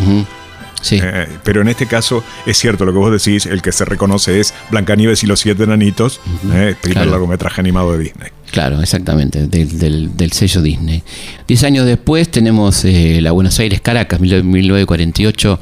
[0.80, 0.98] Sí.
[1.02, 4.40] Eh, pero en este caso es cierto lo que vos decís, el que se reconoce
[4.40, 6.20] es Blancanieves y los siete enanitos,
[6.52, 8.28] eh, primer largometraje animado de Disney.
[8.50, 11.02] Claro, exactamente, del, sello Disney.
[11.48, 15.58] Diez años después tenemos eh, la Buenos Aires Caracas, 1948,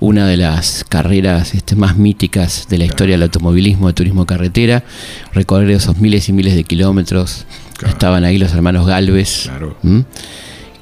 [0.00, 4.84] una de las carreras este, más míticas de la historia del automovilismo, de turismo carretera,
[5.32, 7.46] recorrer esos miles y miles de kilómetros.
[7.86, 9.44] Estaban ahí los hermanos Galvez.
[9.44, 9.76] Claro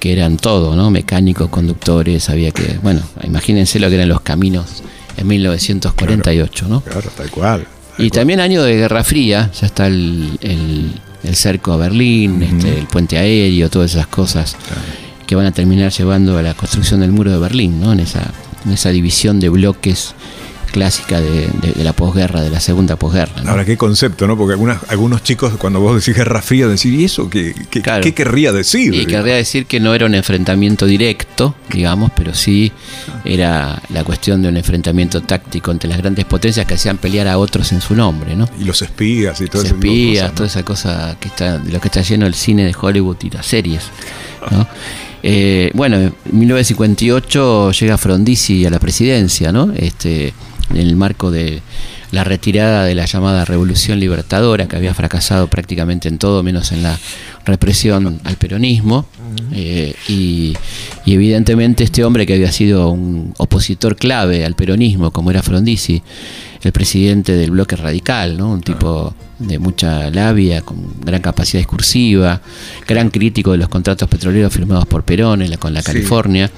[0.05, 0.91] que eran todo, ¿no?
[0.91, 4.83] Mecánicos, conductores, había que, bueno, imagínense lo que eran los caminos
[5.17, 6.83] en 1948, ¿no?
[6.83, 7.67] Claro, tal cual.
[7.97, 12.87] y también año de Guerra Fría, ya está el, el, cerco a Berlín, este, el
[12.87, 14.59] puente aéreo, todas esas cosas
[15.27, 17.95] que van a terminar llevando a la construcción del muro de Berlín, ¿no?
[17.95, 18.31] En esa,
[18.67, 20.15] en esa división de bloques
[20.75, 23.33] clásica de, la posguerra, de la segunda posguerra.
[23.47, 24.37] Ahora, qué concepto, ¿no?
[24.37, 28.51] Porque algunas, algunos chicos, cuando vos decís guerra fría, decís, ¿y eso qué, qué, querría
[28.51, 28.93] decir?
[28.93, 32.73] Y querría decir que no era un enfrentamiento directo, digamos, pero sí
[33.25, 37.39] era la cuestión de un enfrentamiento táctico entre las grandes potencias que hacían pelear a
[37.39, 38.49] otros en su nombre, ¿no?
[38.61, 39.77] Y los espías y todo eso.
[39.77, 43.19] espías, toda esa cosa que está, de lo que está lleno el cine de Hollywood
[43.23, 43.85] y las series,
[44.51, 44.67] ¿no?
[45.23, 49.73] Eh, bueno, en 1958 llega Frondizi a la presidencia, ¿no?
[49.75, 50.35] Este,
[50.71, 51.63] en el marco de
[52.15, 56.83] la retirada de la llamada Revolución Libertadora, que había fracasado prácticamente en todo, menos en
[56.83, 56.99] la
[57.45, 59.07] represión al peronismo.
[59.53, 60.55] Eh, y,
[61.07, 66.03] evidentemente este hombre que había sido un opositor clave al peronismo, como era Frondizi,
[66.63, 68.53] el presidente del bloque radical, ¿no?
[68.53, 72.41] un tipo de mucha labia, con gran capacidad discursiva,
[72.87, 76.51] gran crítico de los contratos petroleros firmados por Perón con la California.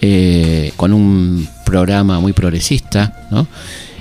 [0.00, 3.48] Eh, con un programa muy progresista, ¿no?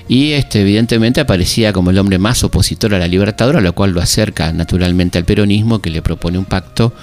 [0.10, 4.02] Y este, evidentemente aparecía como el hombre más opositor a la libertadora, lo cual lo
[4.02, 6.94] acerca naturalmente al peronismo, que le propone un pacto,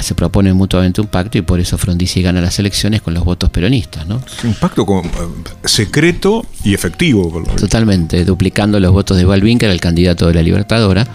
[0.00, 3.50] se propone mutuamente un pacto y por eso Frondizi gana las elecciones con los votos
[3.50, 4.06] peronistas.
[4.06, 4.22] ¿no?
[4.44, 5.10] Un pacto con, eh,
[5.64, 7.44] secreto y efectivo.
[7.56, 11.06] Totalmente, duplicando los votos de Balvin, que era el candidato de la libertadora.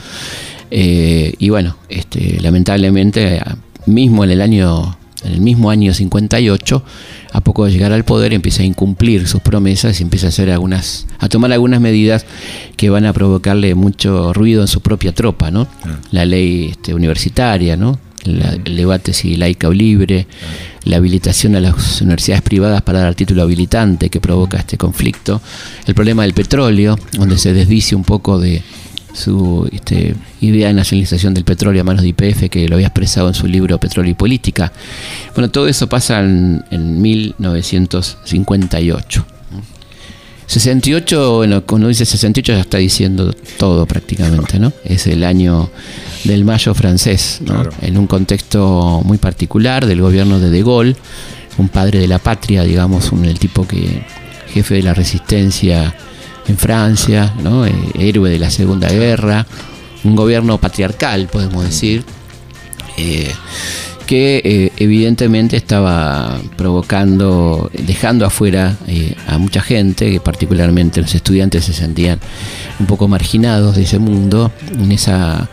[0.69, 3.41] Eh, y bueno, este, lamentablemente,
[3.87, 6.83] mismo en el año en el mismo año 58,
[7.31, 10.51] a poco de llegar al poder, empieza a incumplir sus promesas y empieza a hacer
[10.51, 12.25] algunas, a tomar algunas medidas
[12.75, 15.67] que van a provocarle mucho ruido en su propia tropa, ¿no?
[15.83, 15.97] Ah.
[16.11, 17.99] La ley este, universitaria, ¿no?
[18.25, 20.27] el debate si laica o libre,
[20.83, 25.41] la habilitación a las universidades privadas para dar título habilitante que provoca este conflicto,
[25.85, 28.61] el problema del petróleo, donde se desdice un poco de,
[29.17, 33.29] su este, idea de nacionalización del petróleo a manos de IPF, que lo había expresado
[33.29, 34.71] en su libro Petróleo y Política.
[35.33, 36.63] Bueno, todo eso pasa en,
[37.01, 39.25] 1958.
[40.45, 44.71] 68, bueno, cuando dice 68 ya está diciendo todo prácticamente, ¿no?
[44.85, 45.69] Es el año
[46.23, 47.41] del mayo francés,
[47.81, 50.95] En un contexto muy particular del gobierno de De Gaulle,
[51.57, 54.05] un padre de la patria, digamos, un, el tipo que
[54.53, 55.93] jefe de la resistencia
[56.47, 57.65] en Francia, ¿no?
[57.65, 59.45] Eh, héroe de la Segunda Guerra,
[60.03, 62.03] un gobierno patriarcal, podemos decir,
[62.97, 63.31] eh,
[64.05, 68.77] que eh, evidentemente estaba provocando, dejando afuera
[69.27, 72.19] a mucha gente, que particularmente los estudiantes se sentían
[72.79, 75.49] un poco marginados de ese mundo, en esa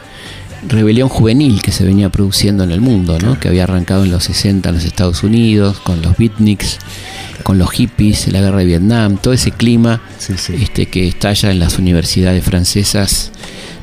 [0.68, 3.38] rebelión juvenil que se venía produciendo en el mundo, ¿no?
[3.38, 6.78] que había arrancado en los 60 en los Estados Unidos, con los beatniks
[7.44, 11.78] con los hippies, la guerra de Vietnam, todo ese clima Este, que estalla en las
[11.78, 13.30] universidades francesas,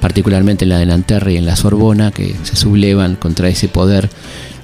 [0.01, 4.09] particularmente en la de Nanterre y en la Sorbona, que se sublevan contra ese poder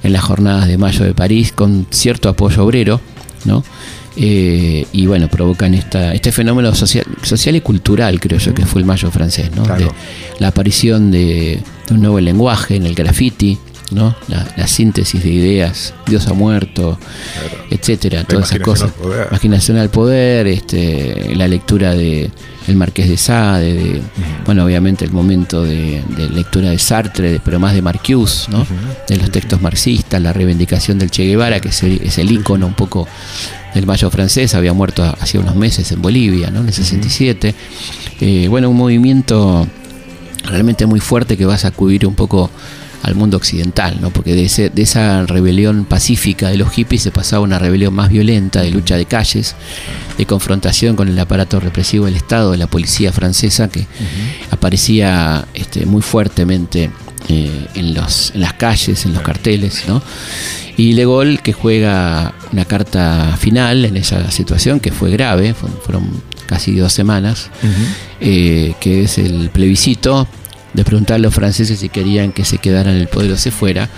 [0.03, 2.99] en las jornadas de mayo de París, con cierto apoyo obrero,
[3.45, 3.63] ¿no?
[4.19, 8.81] Eh, y bueno, provocan esta, este fenómeno social, social y cultural, creo yo, que fue
[8.81, 9.63] el mayo francés, ¿no?
[10.39, 11.61] la aparición de, de,
[11.93, 13.57] un nuevo lenguaje en el graffiti,
[13.91, 14.15] ¿no?
[14.27, 16.99] La, síntesis de ideas, Dios ha muerto,
[17.69, 18.91] etcétera, todas esas cosas.
[19.29, 22.29] Imaginación al poder, este, la lectura de
[22.67, 24.01] el Marqués de Sade, de,
[24.45, 28.65] bueno, obviamente el momento de, lectura de Sartre, pero más de Marcuse, ¿no?
[29.07, 32.67] De los textos marxistas, la reivindicación del Che Guevara, que es el, es el ícono
[32.67, 33.07] un poco
[33.73, 36.59] del mayo francés, había muerto hace unos meses en Bolivia, ¿no?
[36.59, 37.55] En el 67.
[38.19, 39.65] Eh, bueno, un movimiento
[40.47, 42.49] realmente muy fuerte que va a sacudir un poco
[43.03, 44.09] al mundo occidental, ¿no?
[44.09, 47.93] porque de, ese, de esa rebelión pacífica de los hippies se pasaba a una rebelión
[47.93, 49.55] más violenta, de lucha de calles,
[50.17, 53.85] de confrontación con el aparato represivo del Estado, de la policía francesa, que
[54.51, 56.89] aparecía este, muy fuertemente
[57.29, 59.83] eh, en, los, en las calles, en los carteles.
[59.87, 60.01] ¿no?
[60.75, 66.09] Y Le Gaulle, que juega una carta final en esa situación, que fue grave, fueron
[66.47, 67.51] casi dos semanas,
[68.19, 70.27] eh, que es el plebiscito
[70.73, 73.51] de preguntar a los franceses si querían que se quedara en el poder o se
[73.51, 73.89] fuera.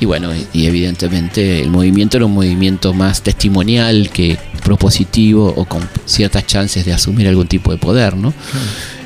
[0.00, 5.88] Y bueno, y evidentemente el movimiento era un movimiento más testimonial que propositivo o con
[6.04, 8.32] ciertas chances de asumir algún tipo de poder, ¿no?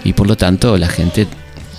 [0.04, 1.26] Y por lo tanto la gente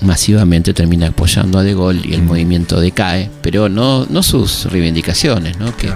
[0.03, 5.57] masivamente termina apoyando a De Gaulle y el movimiento decae, pero no, no sus reivindicaciones,
[5.57, 5.75] ¿no?
[5.75, 5.89] que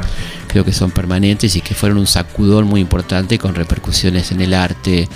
[0.47, 4.53] creo que son permanentes y que fueron un sacudón muy importante con repercusiones en el
[4.53, 5.07] arte,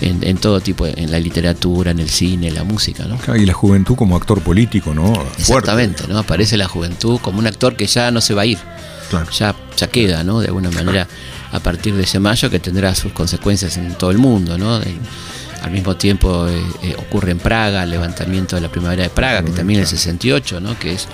[0.00, 3.04] en, todo tipo, en la literatura, en el cine, en la música.
[3.04, 3.36] ¿no?
[3.36, 5.12] Y la juventud como actor político, ¿no?
[5.38, 6.18] Exactamente, ¿no?
[6.18, 8.58] Aparece la juventud como un actor que ya no se va a ir,
[9.36, 10.40] ya, ya queda, ¿no?
[10.40, 11.08] De alguna manera,
[11.52, 14.80] a partir de ese mayo que tendrá sus consecuencias en todo el mundo, ¿no?
[15.62, 19.42] Al mismo tiempo eh, eh, ocurre en Praga el levantamiento de la primavera de Praga,
[19.44, 20.78] que también es el 68, ¿no?
[20.78, 21.08] que es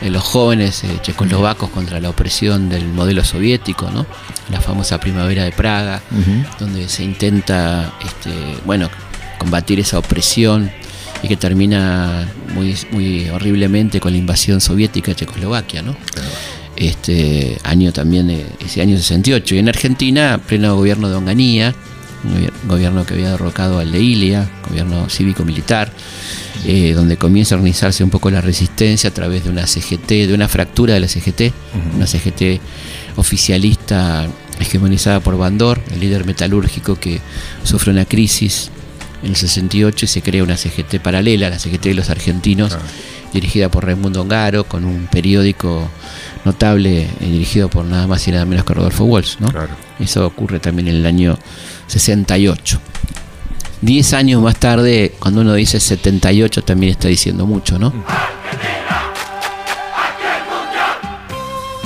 [0.00, 4.06] eh, los jóvenes checoslovacos contra la opresión del modelo soviético, ¿no?
[4.50, 6.02] la famosa primavera de Praga,
[6.58, 8.30] donde se intenta este,
[8.64, 8.90] bueno,
[9.38, 10.70] combatir esa opresión
[11.22, 15.82] y que termina muy, muy horriblemente con la invasión soviética de Checoslovaquia.
[15.82, 15.96] ¿no?
[16.76, 18.30] Este año también,
[18.64, 19.54] ese año 68.
[19.54, 21.74] Y en Argentina, pleno gobierno de Onganía,
[22.24, 25.92] un gobierno que había derrocado al de Ilia, gobierno cívico-militar,
[26.66, 30.34] eh, donde comienza a organizarse un poco la resistencia a través de una CGT, de
[30.34, 31.52] una fractura de la CGT,
[31.96, 32.60] una CGT
[33.16, 37.20] oficialista hegemonizada por Bandor, el líder metalúrgico que
[37.64, 38.70] sufre una crisis
[39.22, 42.76] en el 68 y se crea una CGT paralela, la CGT de los argentinos,
[43.32, 45.88] dirigida por Raimundo Ongaro, con un periódico
[46.44, 49.36] notable eh, dirigido por nada más y nada menos que Rodolfo Walsh.
[49.38, 49.48] ¿no?
[49.98, 51.38] Eso ocurre también en el año
[51.90, 52.80] 68.
[53.82, 57.92] Diez años más tarde, cuando uno dice 78, también está diciendo mucho, ¿no?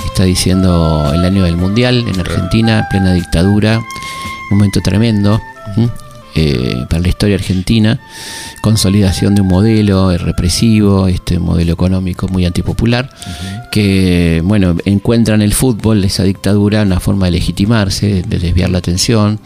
[0.05, 3.81] Está diciendo el año del Mundial en Argentina, plena dictadura,
[4.51, 5.41] momento tremendo.
[6.37, 7.97] Eh, para la historia argentina,
[8.59, 13.09] consolidación de un modelo represivo, este modelo económico muy antipopular,
[13.71, 18.79] que bueno, encuentra en el fútbol esa dictadura una forma de legitimarse, de desviar la
[18.79, 19.39] atención.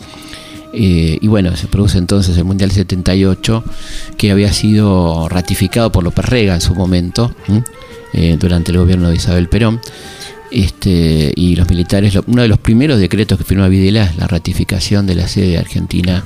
[0.74, 3.63] Eh, y bueno, se produce entonces el Mundial 78,
[4.17, 7.34] que había sido ratificado por López Rega en su momento,
[8.13, 9.80] eh, durante el gobierno de Isabel Perón.
[10.51, 15.05] Este, y los militares, uno de los primeros decretos que firma Videla es la ratificación
[15.05, 16.24] de la sede de Argentina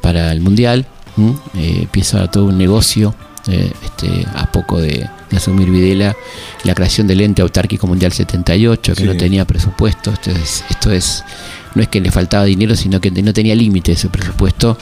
[0.00, 0.86] para el Mundial.
[1.54, 3.12] Eh, empieza todo un negocio
[3.48, 6.14] eh, este, a poco de, asumir Videla,
[6.64, 10.12] la creación del ente autárquico mundial 78, que no tenía presupuesto.
[10.12, 11.24] Esto es, esto es,
[11.74, 14.78] no es que le faltaba dinero, sino que no tenía límite ese presupuesto,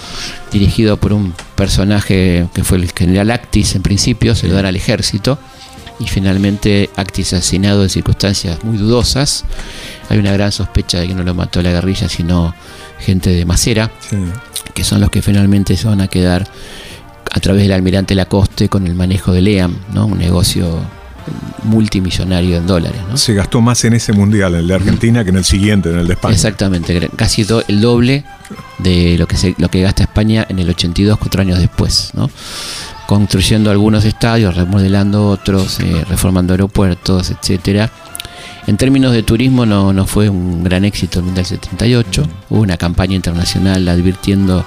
[0.52, 4.76] dirigido por un personaje que fue el general Actis en principio, se lo dan al
[4.76, 5.38] ejército,
[5.98, 9.44] y finalmente Actis asesinado en circunstancias muy dudosas.
[10.10, 12.54] Hay una gran sospecha de que no lo mató la guerrilla, sino
[12.98, 13.90] gente de Macera
[14.76, 16.46] que son los que finalmente se van a quedar
[17.32, 20.06] a través del almirante Lacoste con el manejo del EAM, ¿no?
[20.06, 20.80] un negocio
[21.64, 23.00] multimillonario en dólares.
[23.14, 25.98] Se gastó más en ese mundial, en el de Argentina, que en el siguiente, en
[25.98, 26.34] el de España.
[26.34, 28.24] Exactamente, casi el doble
[28.78, 32.10] de lo que, se, lo que gasta España en el 82, cuatro años después.
[32.14, 32.30] ¿no?
[33.06, 37.90] Construyendo algunos estadios, remodelando otros, eh, reformando aeropuertos, etcétera
[38.66, 42.28] en términos de turismo no, no fue un gran éxito el Mundial 78.
[42.50, 44.64] Hubo una campaña internacional advirtiendo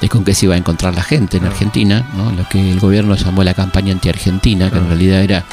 [0.00, 2.30] de con qué se iba a encontrar la gente en Argentina, ¿no?
[2.30, 5.44] lo que el gobierno llamó la campaña anti-argentina, que en realidad era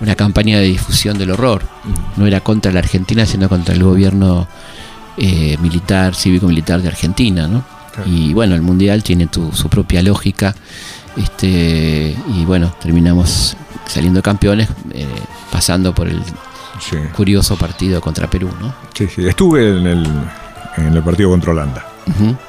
[0.00, 1.62] una campaña de difusión del horror.
[2.16, 4.48] No era contra la Argentina, sino contra el gobierno
[5.16, 7.46] eh, militar, cívico-militar de Argentina.
[7.46, 7.64] ¿no?
[8.06, 10.54] Y bueno, el Mundial tiene su propia lógica.
[11.16, 15.06] Este, y bueno, terminamos saliendo campeones, eh,
[15.50, 16.22] pasando por el
[17.14, 18.74] curioso partido contra Perú, ¿no?
[18.94, 19.26] Sí, sí.
[19.26, 20.06] Estuve en el,
[20.78, 21.91] en el partido contra Holanda.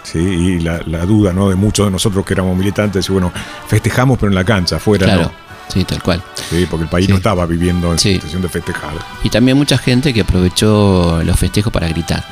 [0.03, 1.49] Sí, y la, duda ¿no?
[1.49, 3.31] de muchos de nosotros que éramos militantes, y bueno,
[3.67, 5.31] festejamos pero en la cancha, afuera.
[5.67, 6.23] Sí, tal cual.
[6.49, 8.93] Sí, porque el país no estaba viviendo en situación de festejar.
[9.23, 12.23] Y también mucha gente que aprovechó los festejos para gritar.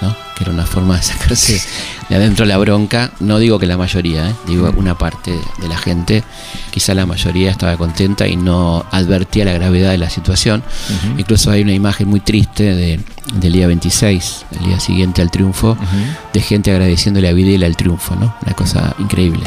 [0.00, 0.16] ¿no?
[0.34, 1.60] Que era una forma de sacarse
[2.08, 3.10] de adentro la bronca.
[3.20, 4.34] No digo que la mayoría, ¿eh?
[4.46, 6.24] digo una parte de la gente.
[6.70, 10.62] Quizá la mayoría estaba contenta y no advertía la gravedad de la situación.
[11.18, 13.00] Incluso hay una imagen muy triste de,
[13.34, 15.76] del día 26, el día siguiente al triunfo,
[16.32, 18.34] de gente agradeciéndole a Videla el triunfo, ¿no?
[18.42, 19.44] Una cosa increíble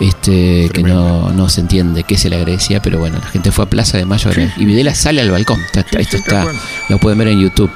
[0.00, 3.64] este, que no, no, se entiende qué se le agradecía, pero bueno, la gente fue
[3.64, 5.60] a Plaza de Mayo y Videla sale al balcón.
[5.98, 6.46] esto está,
[6.88, 7.70] lo pueden ver en YouTube,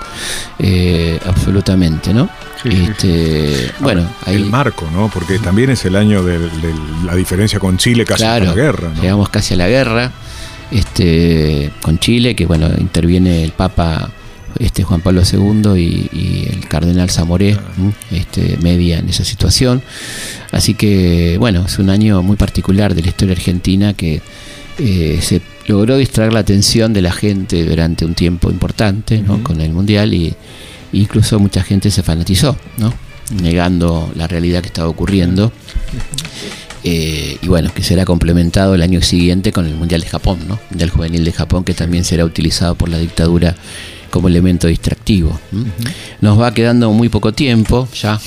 [0.59, 2.29] eh, absolutamente, ¿no?
[2.65, 5.09] Este, bueno, ahí, el marco, ¿no?
[5.09, 6.39] Porque también es el año de,
[7.05, 8.93] la diferencia con Chile casi a la guerra.
[9.01, 10.13] Llegamos casi a la guerra
[10.71, 14.11] este, con Chile, que bueno, interviene el Papa
[14.59, 17.57] este Juan Pablo II y, el cardenal Zamoré,
[18.11, 19.83] este, media en esa situación.
[20.51, 24.21] Así que, bueno, es un año muy particular de la historia argentina que
[24.79, 29.73] eh, se logró distraer la atención de la gente durante un tiempo importante con el
[29.73, 30.35] Mundial y
[30.93, 32.93] incluso mucha gente se fanatizó, ¿no?
[33.41, 35.53] negando la realidad que estaba ocurriendo.
[36.85, 40.59] Eh, y bueno, que será complementado el año siguiente con el Mundial de Japón, ¿no?
[40.71, 43.55] Mundial Juvenil de Japón, que también será utilizado por la dictadura
[44.13, 45.41] como elemento distractivo.
[46.21, 48.21] Nos va quedando muy poco tiempo ya.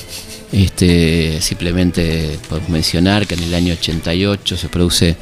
[0.52, 5.16] Este, simplemente podemos mencionar que en el año 88 se produce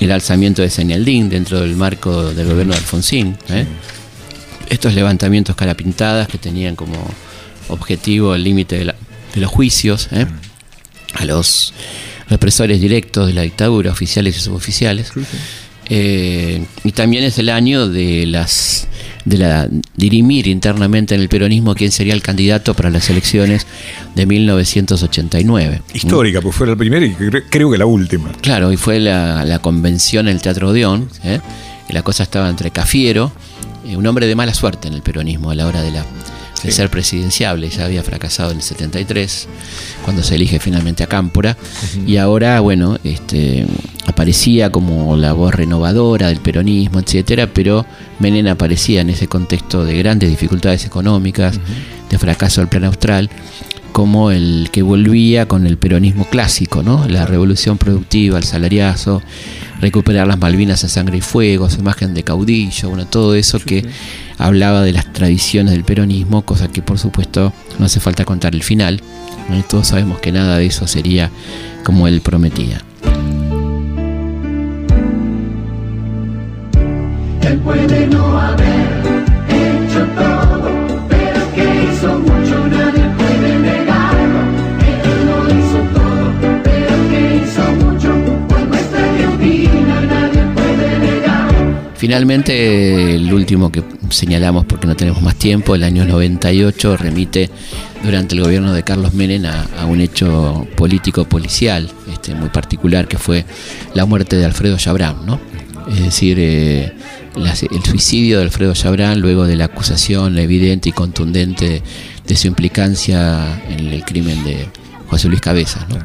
[0.00, 3.36] el alzamiento de Señaldín dentro del marco del gobierno de Alfonsín.
[3.50, 3.66] ¿eh?
[4.70, 6.94] Estos levantamientos carapintadas que tenían como
[7.68, 8.94] objetivo el límite de,
[9.34, 10.26] los juicios ¿eh?
[11.12, 11.74] a los
[12.30, 15.12] represores directos de la dictadura, oficiales y suboficiales.
[15.90, 18.88] Eh, y también es el año de las
[19.24, 23.66] de la dirimir internamente en el peronismo quién sería el candidato para las elecciones
[24.14, 25.82] de 1989.
[25.94, 28.30] Histórica, pues fue la primera y creo que la última.
[28.40, 31.40] Claro, y fue la, convención en el Teatro Odeón, ¿eh?
[31.88, 33.32] la cosa estaba entre Cafiero,
[33.86, 36.04] eh, un hombre de mala suerte en el peronismo a la hora de la
[36.62, 37.68] de ser presidenciable.
[37.68, 39.48] Ya había fracasado en el 73,
[40.04, 41.56] cuando se elige finalmente a Cámpora.
[42.06, 43.66] Y ahora, bueno, este,
[44.06, 47.84] aparecía como la voz renovadora del peronismo, etcétera, pero
[48.18, 51.58] Menem aparecía en ese contexto de grandes dificultades económicas,
[52.10, 53.30] de fracaso del plan austral
[53.94, 57.06] como el que volvía con el peronismo clásico, ¿no?
[57.06, 59.22] La revolución productiva, el salariazo,
[59.80, 63.86] recuperar las Malvinas a sangre y fuego, su imagen de caudillo, bueno, todo eso que
[64.36, 68.64] hablaba de las tradiciones del peronismo, cosa que por supuesto no hace falta contar el
[68.64, 69.00] final.
[69.68, 71.30] Todos sabemos que nada de eso sería
[71.84, 72.82] como él prometía.
[77.42, 78.83] Él puede no haber
[92.04, 97.48] Finalmente, el último que señalamos porque no tenemos más tiempo, el año 98 remite
[98.02, 103.16] durante el gobierno de Carlos Menem a, un hecho político policial este, muy particular que
[103.16, 103.46] fue
[103.94, 105.40] la muerte de Alfredo Chabrán, ¿no?
[105.90, 106.92] Es decir, eh,
[107.36, 111.82] el suicidio de Alfredo Chabrán luego de la acusación evidente y contundente
[112.26, 114.66] de su implicancia en el crimen de
[115.08, 115.96] José Luis Cabezas, ¿no?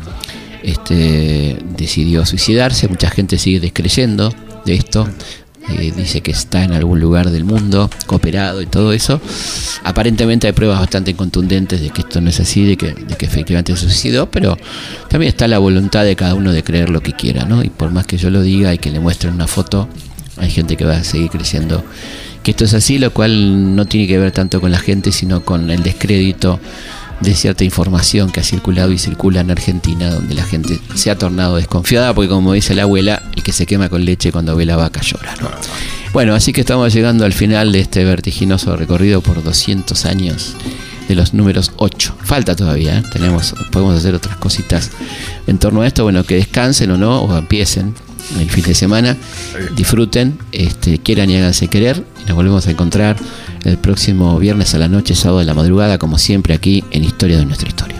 [0.63, 4.33] Este, decidió suicidarse, mucha gente sigue descreyendo
[4.65, 5.05] de esto,
[5.69, 9.21] eh, dice que está en algún lugar del mundo, cooperado y todo eso.
[9.83, 13.25] Aparentemente hay pruebas bastante contundentes de que esto no es así, de que, de que
[13.25, 14.57] efectivamente se suicidó, pero
[15.09, 17.63] también está la voluntad de cada uno de creer lo que quiera, ¿no?
[17.63, 19.87] Y por más que yo lo diga y que le muestren una foto,
[20.37, 21.83] hay gente que va a seguir creciendo
[22.43, 25.43] que esto es así, lo cual no tiene que ver tanto con la gente, sino
[25.43, 26.59] con el descrédito
[27.21, 31.17] de cierta información que ha circulado y circula en Argentina, donde la gente se ha
[31.17, 34.65] tornado desconfiada, porque como dice la abuela, el que se quema con leche cuando ve
[34.65, 35.33] la vaca llora.
[36.13, 40.55] Bueno, así que estamos llegando al final de este vertiginoso recorrido por 200 años
[41.07, 42.15] de los números 8.
[42.23, 43.03] Falta todavía, ¿eh?
[43.11, 44.91] tenemos, podemos hacer otras cositas
[45.47, 47.93] en torno a esto, bueno, que descansen o no, o empiecen
[48.39, 49.17] el fin de semana,
[49.75, 53.17] disfruten, este, quieran y háganse querer, y nos volvemos a encontrar
[53.63, 57.37] el próximo viernes a la noche, sábado de la madrugada, como siempre aquí en Historia
[57.37, 57.99] de nuestra historia.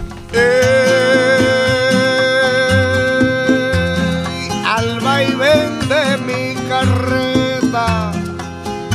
[4.80, 8.12] al vaivén de mi carreta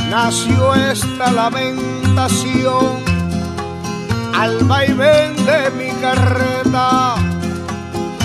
[0.09, 3.03] nació esta lamentación.
[4.33, 7.15] Al vaivén de mi carreta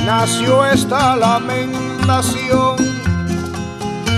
[0.07, 1.90] nació esta lamentación.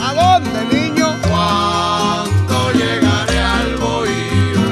[0.00, 1.08] ¿A dónde, niño?
[1.28, 4.62] ¿Cuándo llegaré al bohío?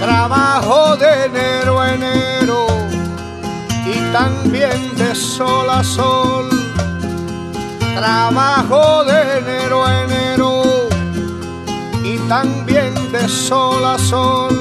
[0.00, 2.66] trabajo de enero a enero
[3.86, 6.25] y también de sol a sol.
[8.06, 10.62] Trabajo de enero a enero
[12.28, 14.56] también de sol a sol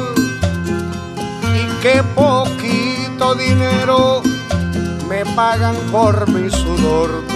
[1.53, 4.23] y qué poquito dinero
[5.07, 7.34] me pagan por mi sudor.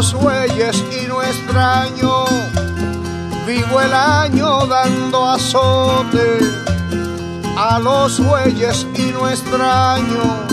[0.00, 2.24] Los bueyes y no extraño
[3.46, 6.38] Vivo el año dando azote
[7.54, 10.46] a los bueyes y no extraño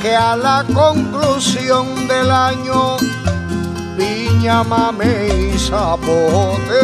[0.00, 2.96] que a la conclusión del año
[3.96, 6.82] piña, mame y zapote.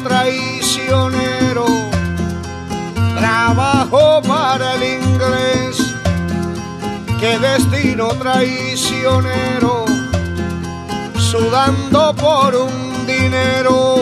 [0.00, 1.66] Traicionero.
[3.18, 5.94] Trabajo para el inglés.
[7.20, 9.84] Qué destino traicionero.
[11.16, 13.96] Sudando por un dinero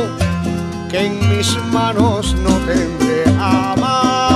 [0.90, 4.26] que en mis manos no tendré amar.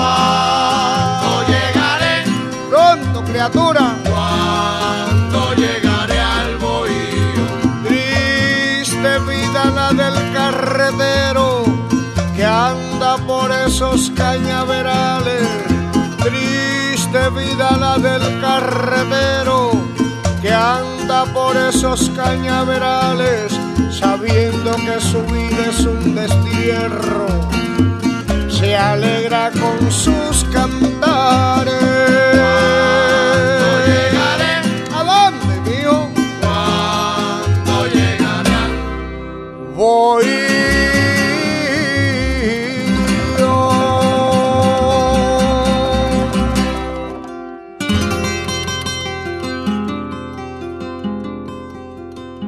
[1.23, 2.25] Cuando llegaré,
[2.69, 3.95] Pronto, criatura.
[4.11, 7.45] cuando llegaré al bohío.
[7.87, 11.50] Triste vida la del carretero
[13.19, 15.47] por esos cañaverales.
[16.19, 19.73] Triste vida la del carretero
[20.41, 23.53] que anda por esos cañaverales,
[23.91, 27.27] sabiendo que su vida es un destierro.
[28.49, 31.75] Se alegra con sus cantares.
[33.59, 34.55] ¿Cuándo llegaré?
[34.95, 36.09] ¿A dónde, mío?
[36.41, 38.61] ¿Cuándo llegaré?
[39.75, 40.40] Voy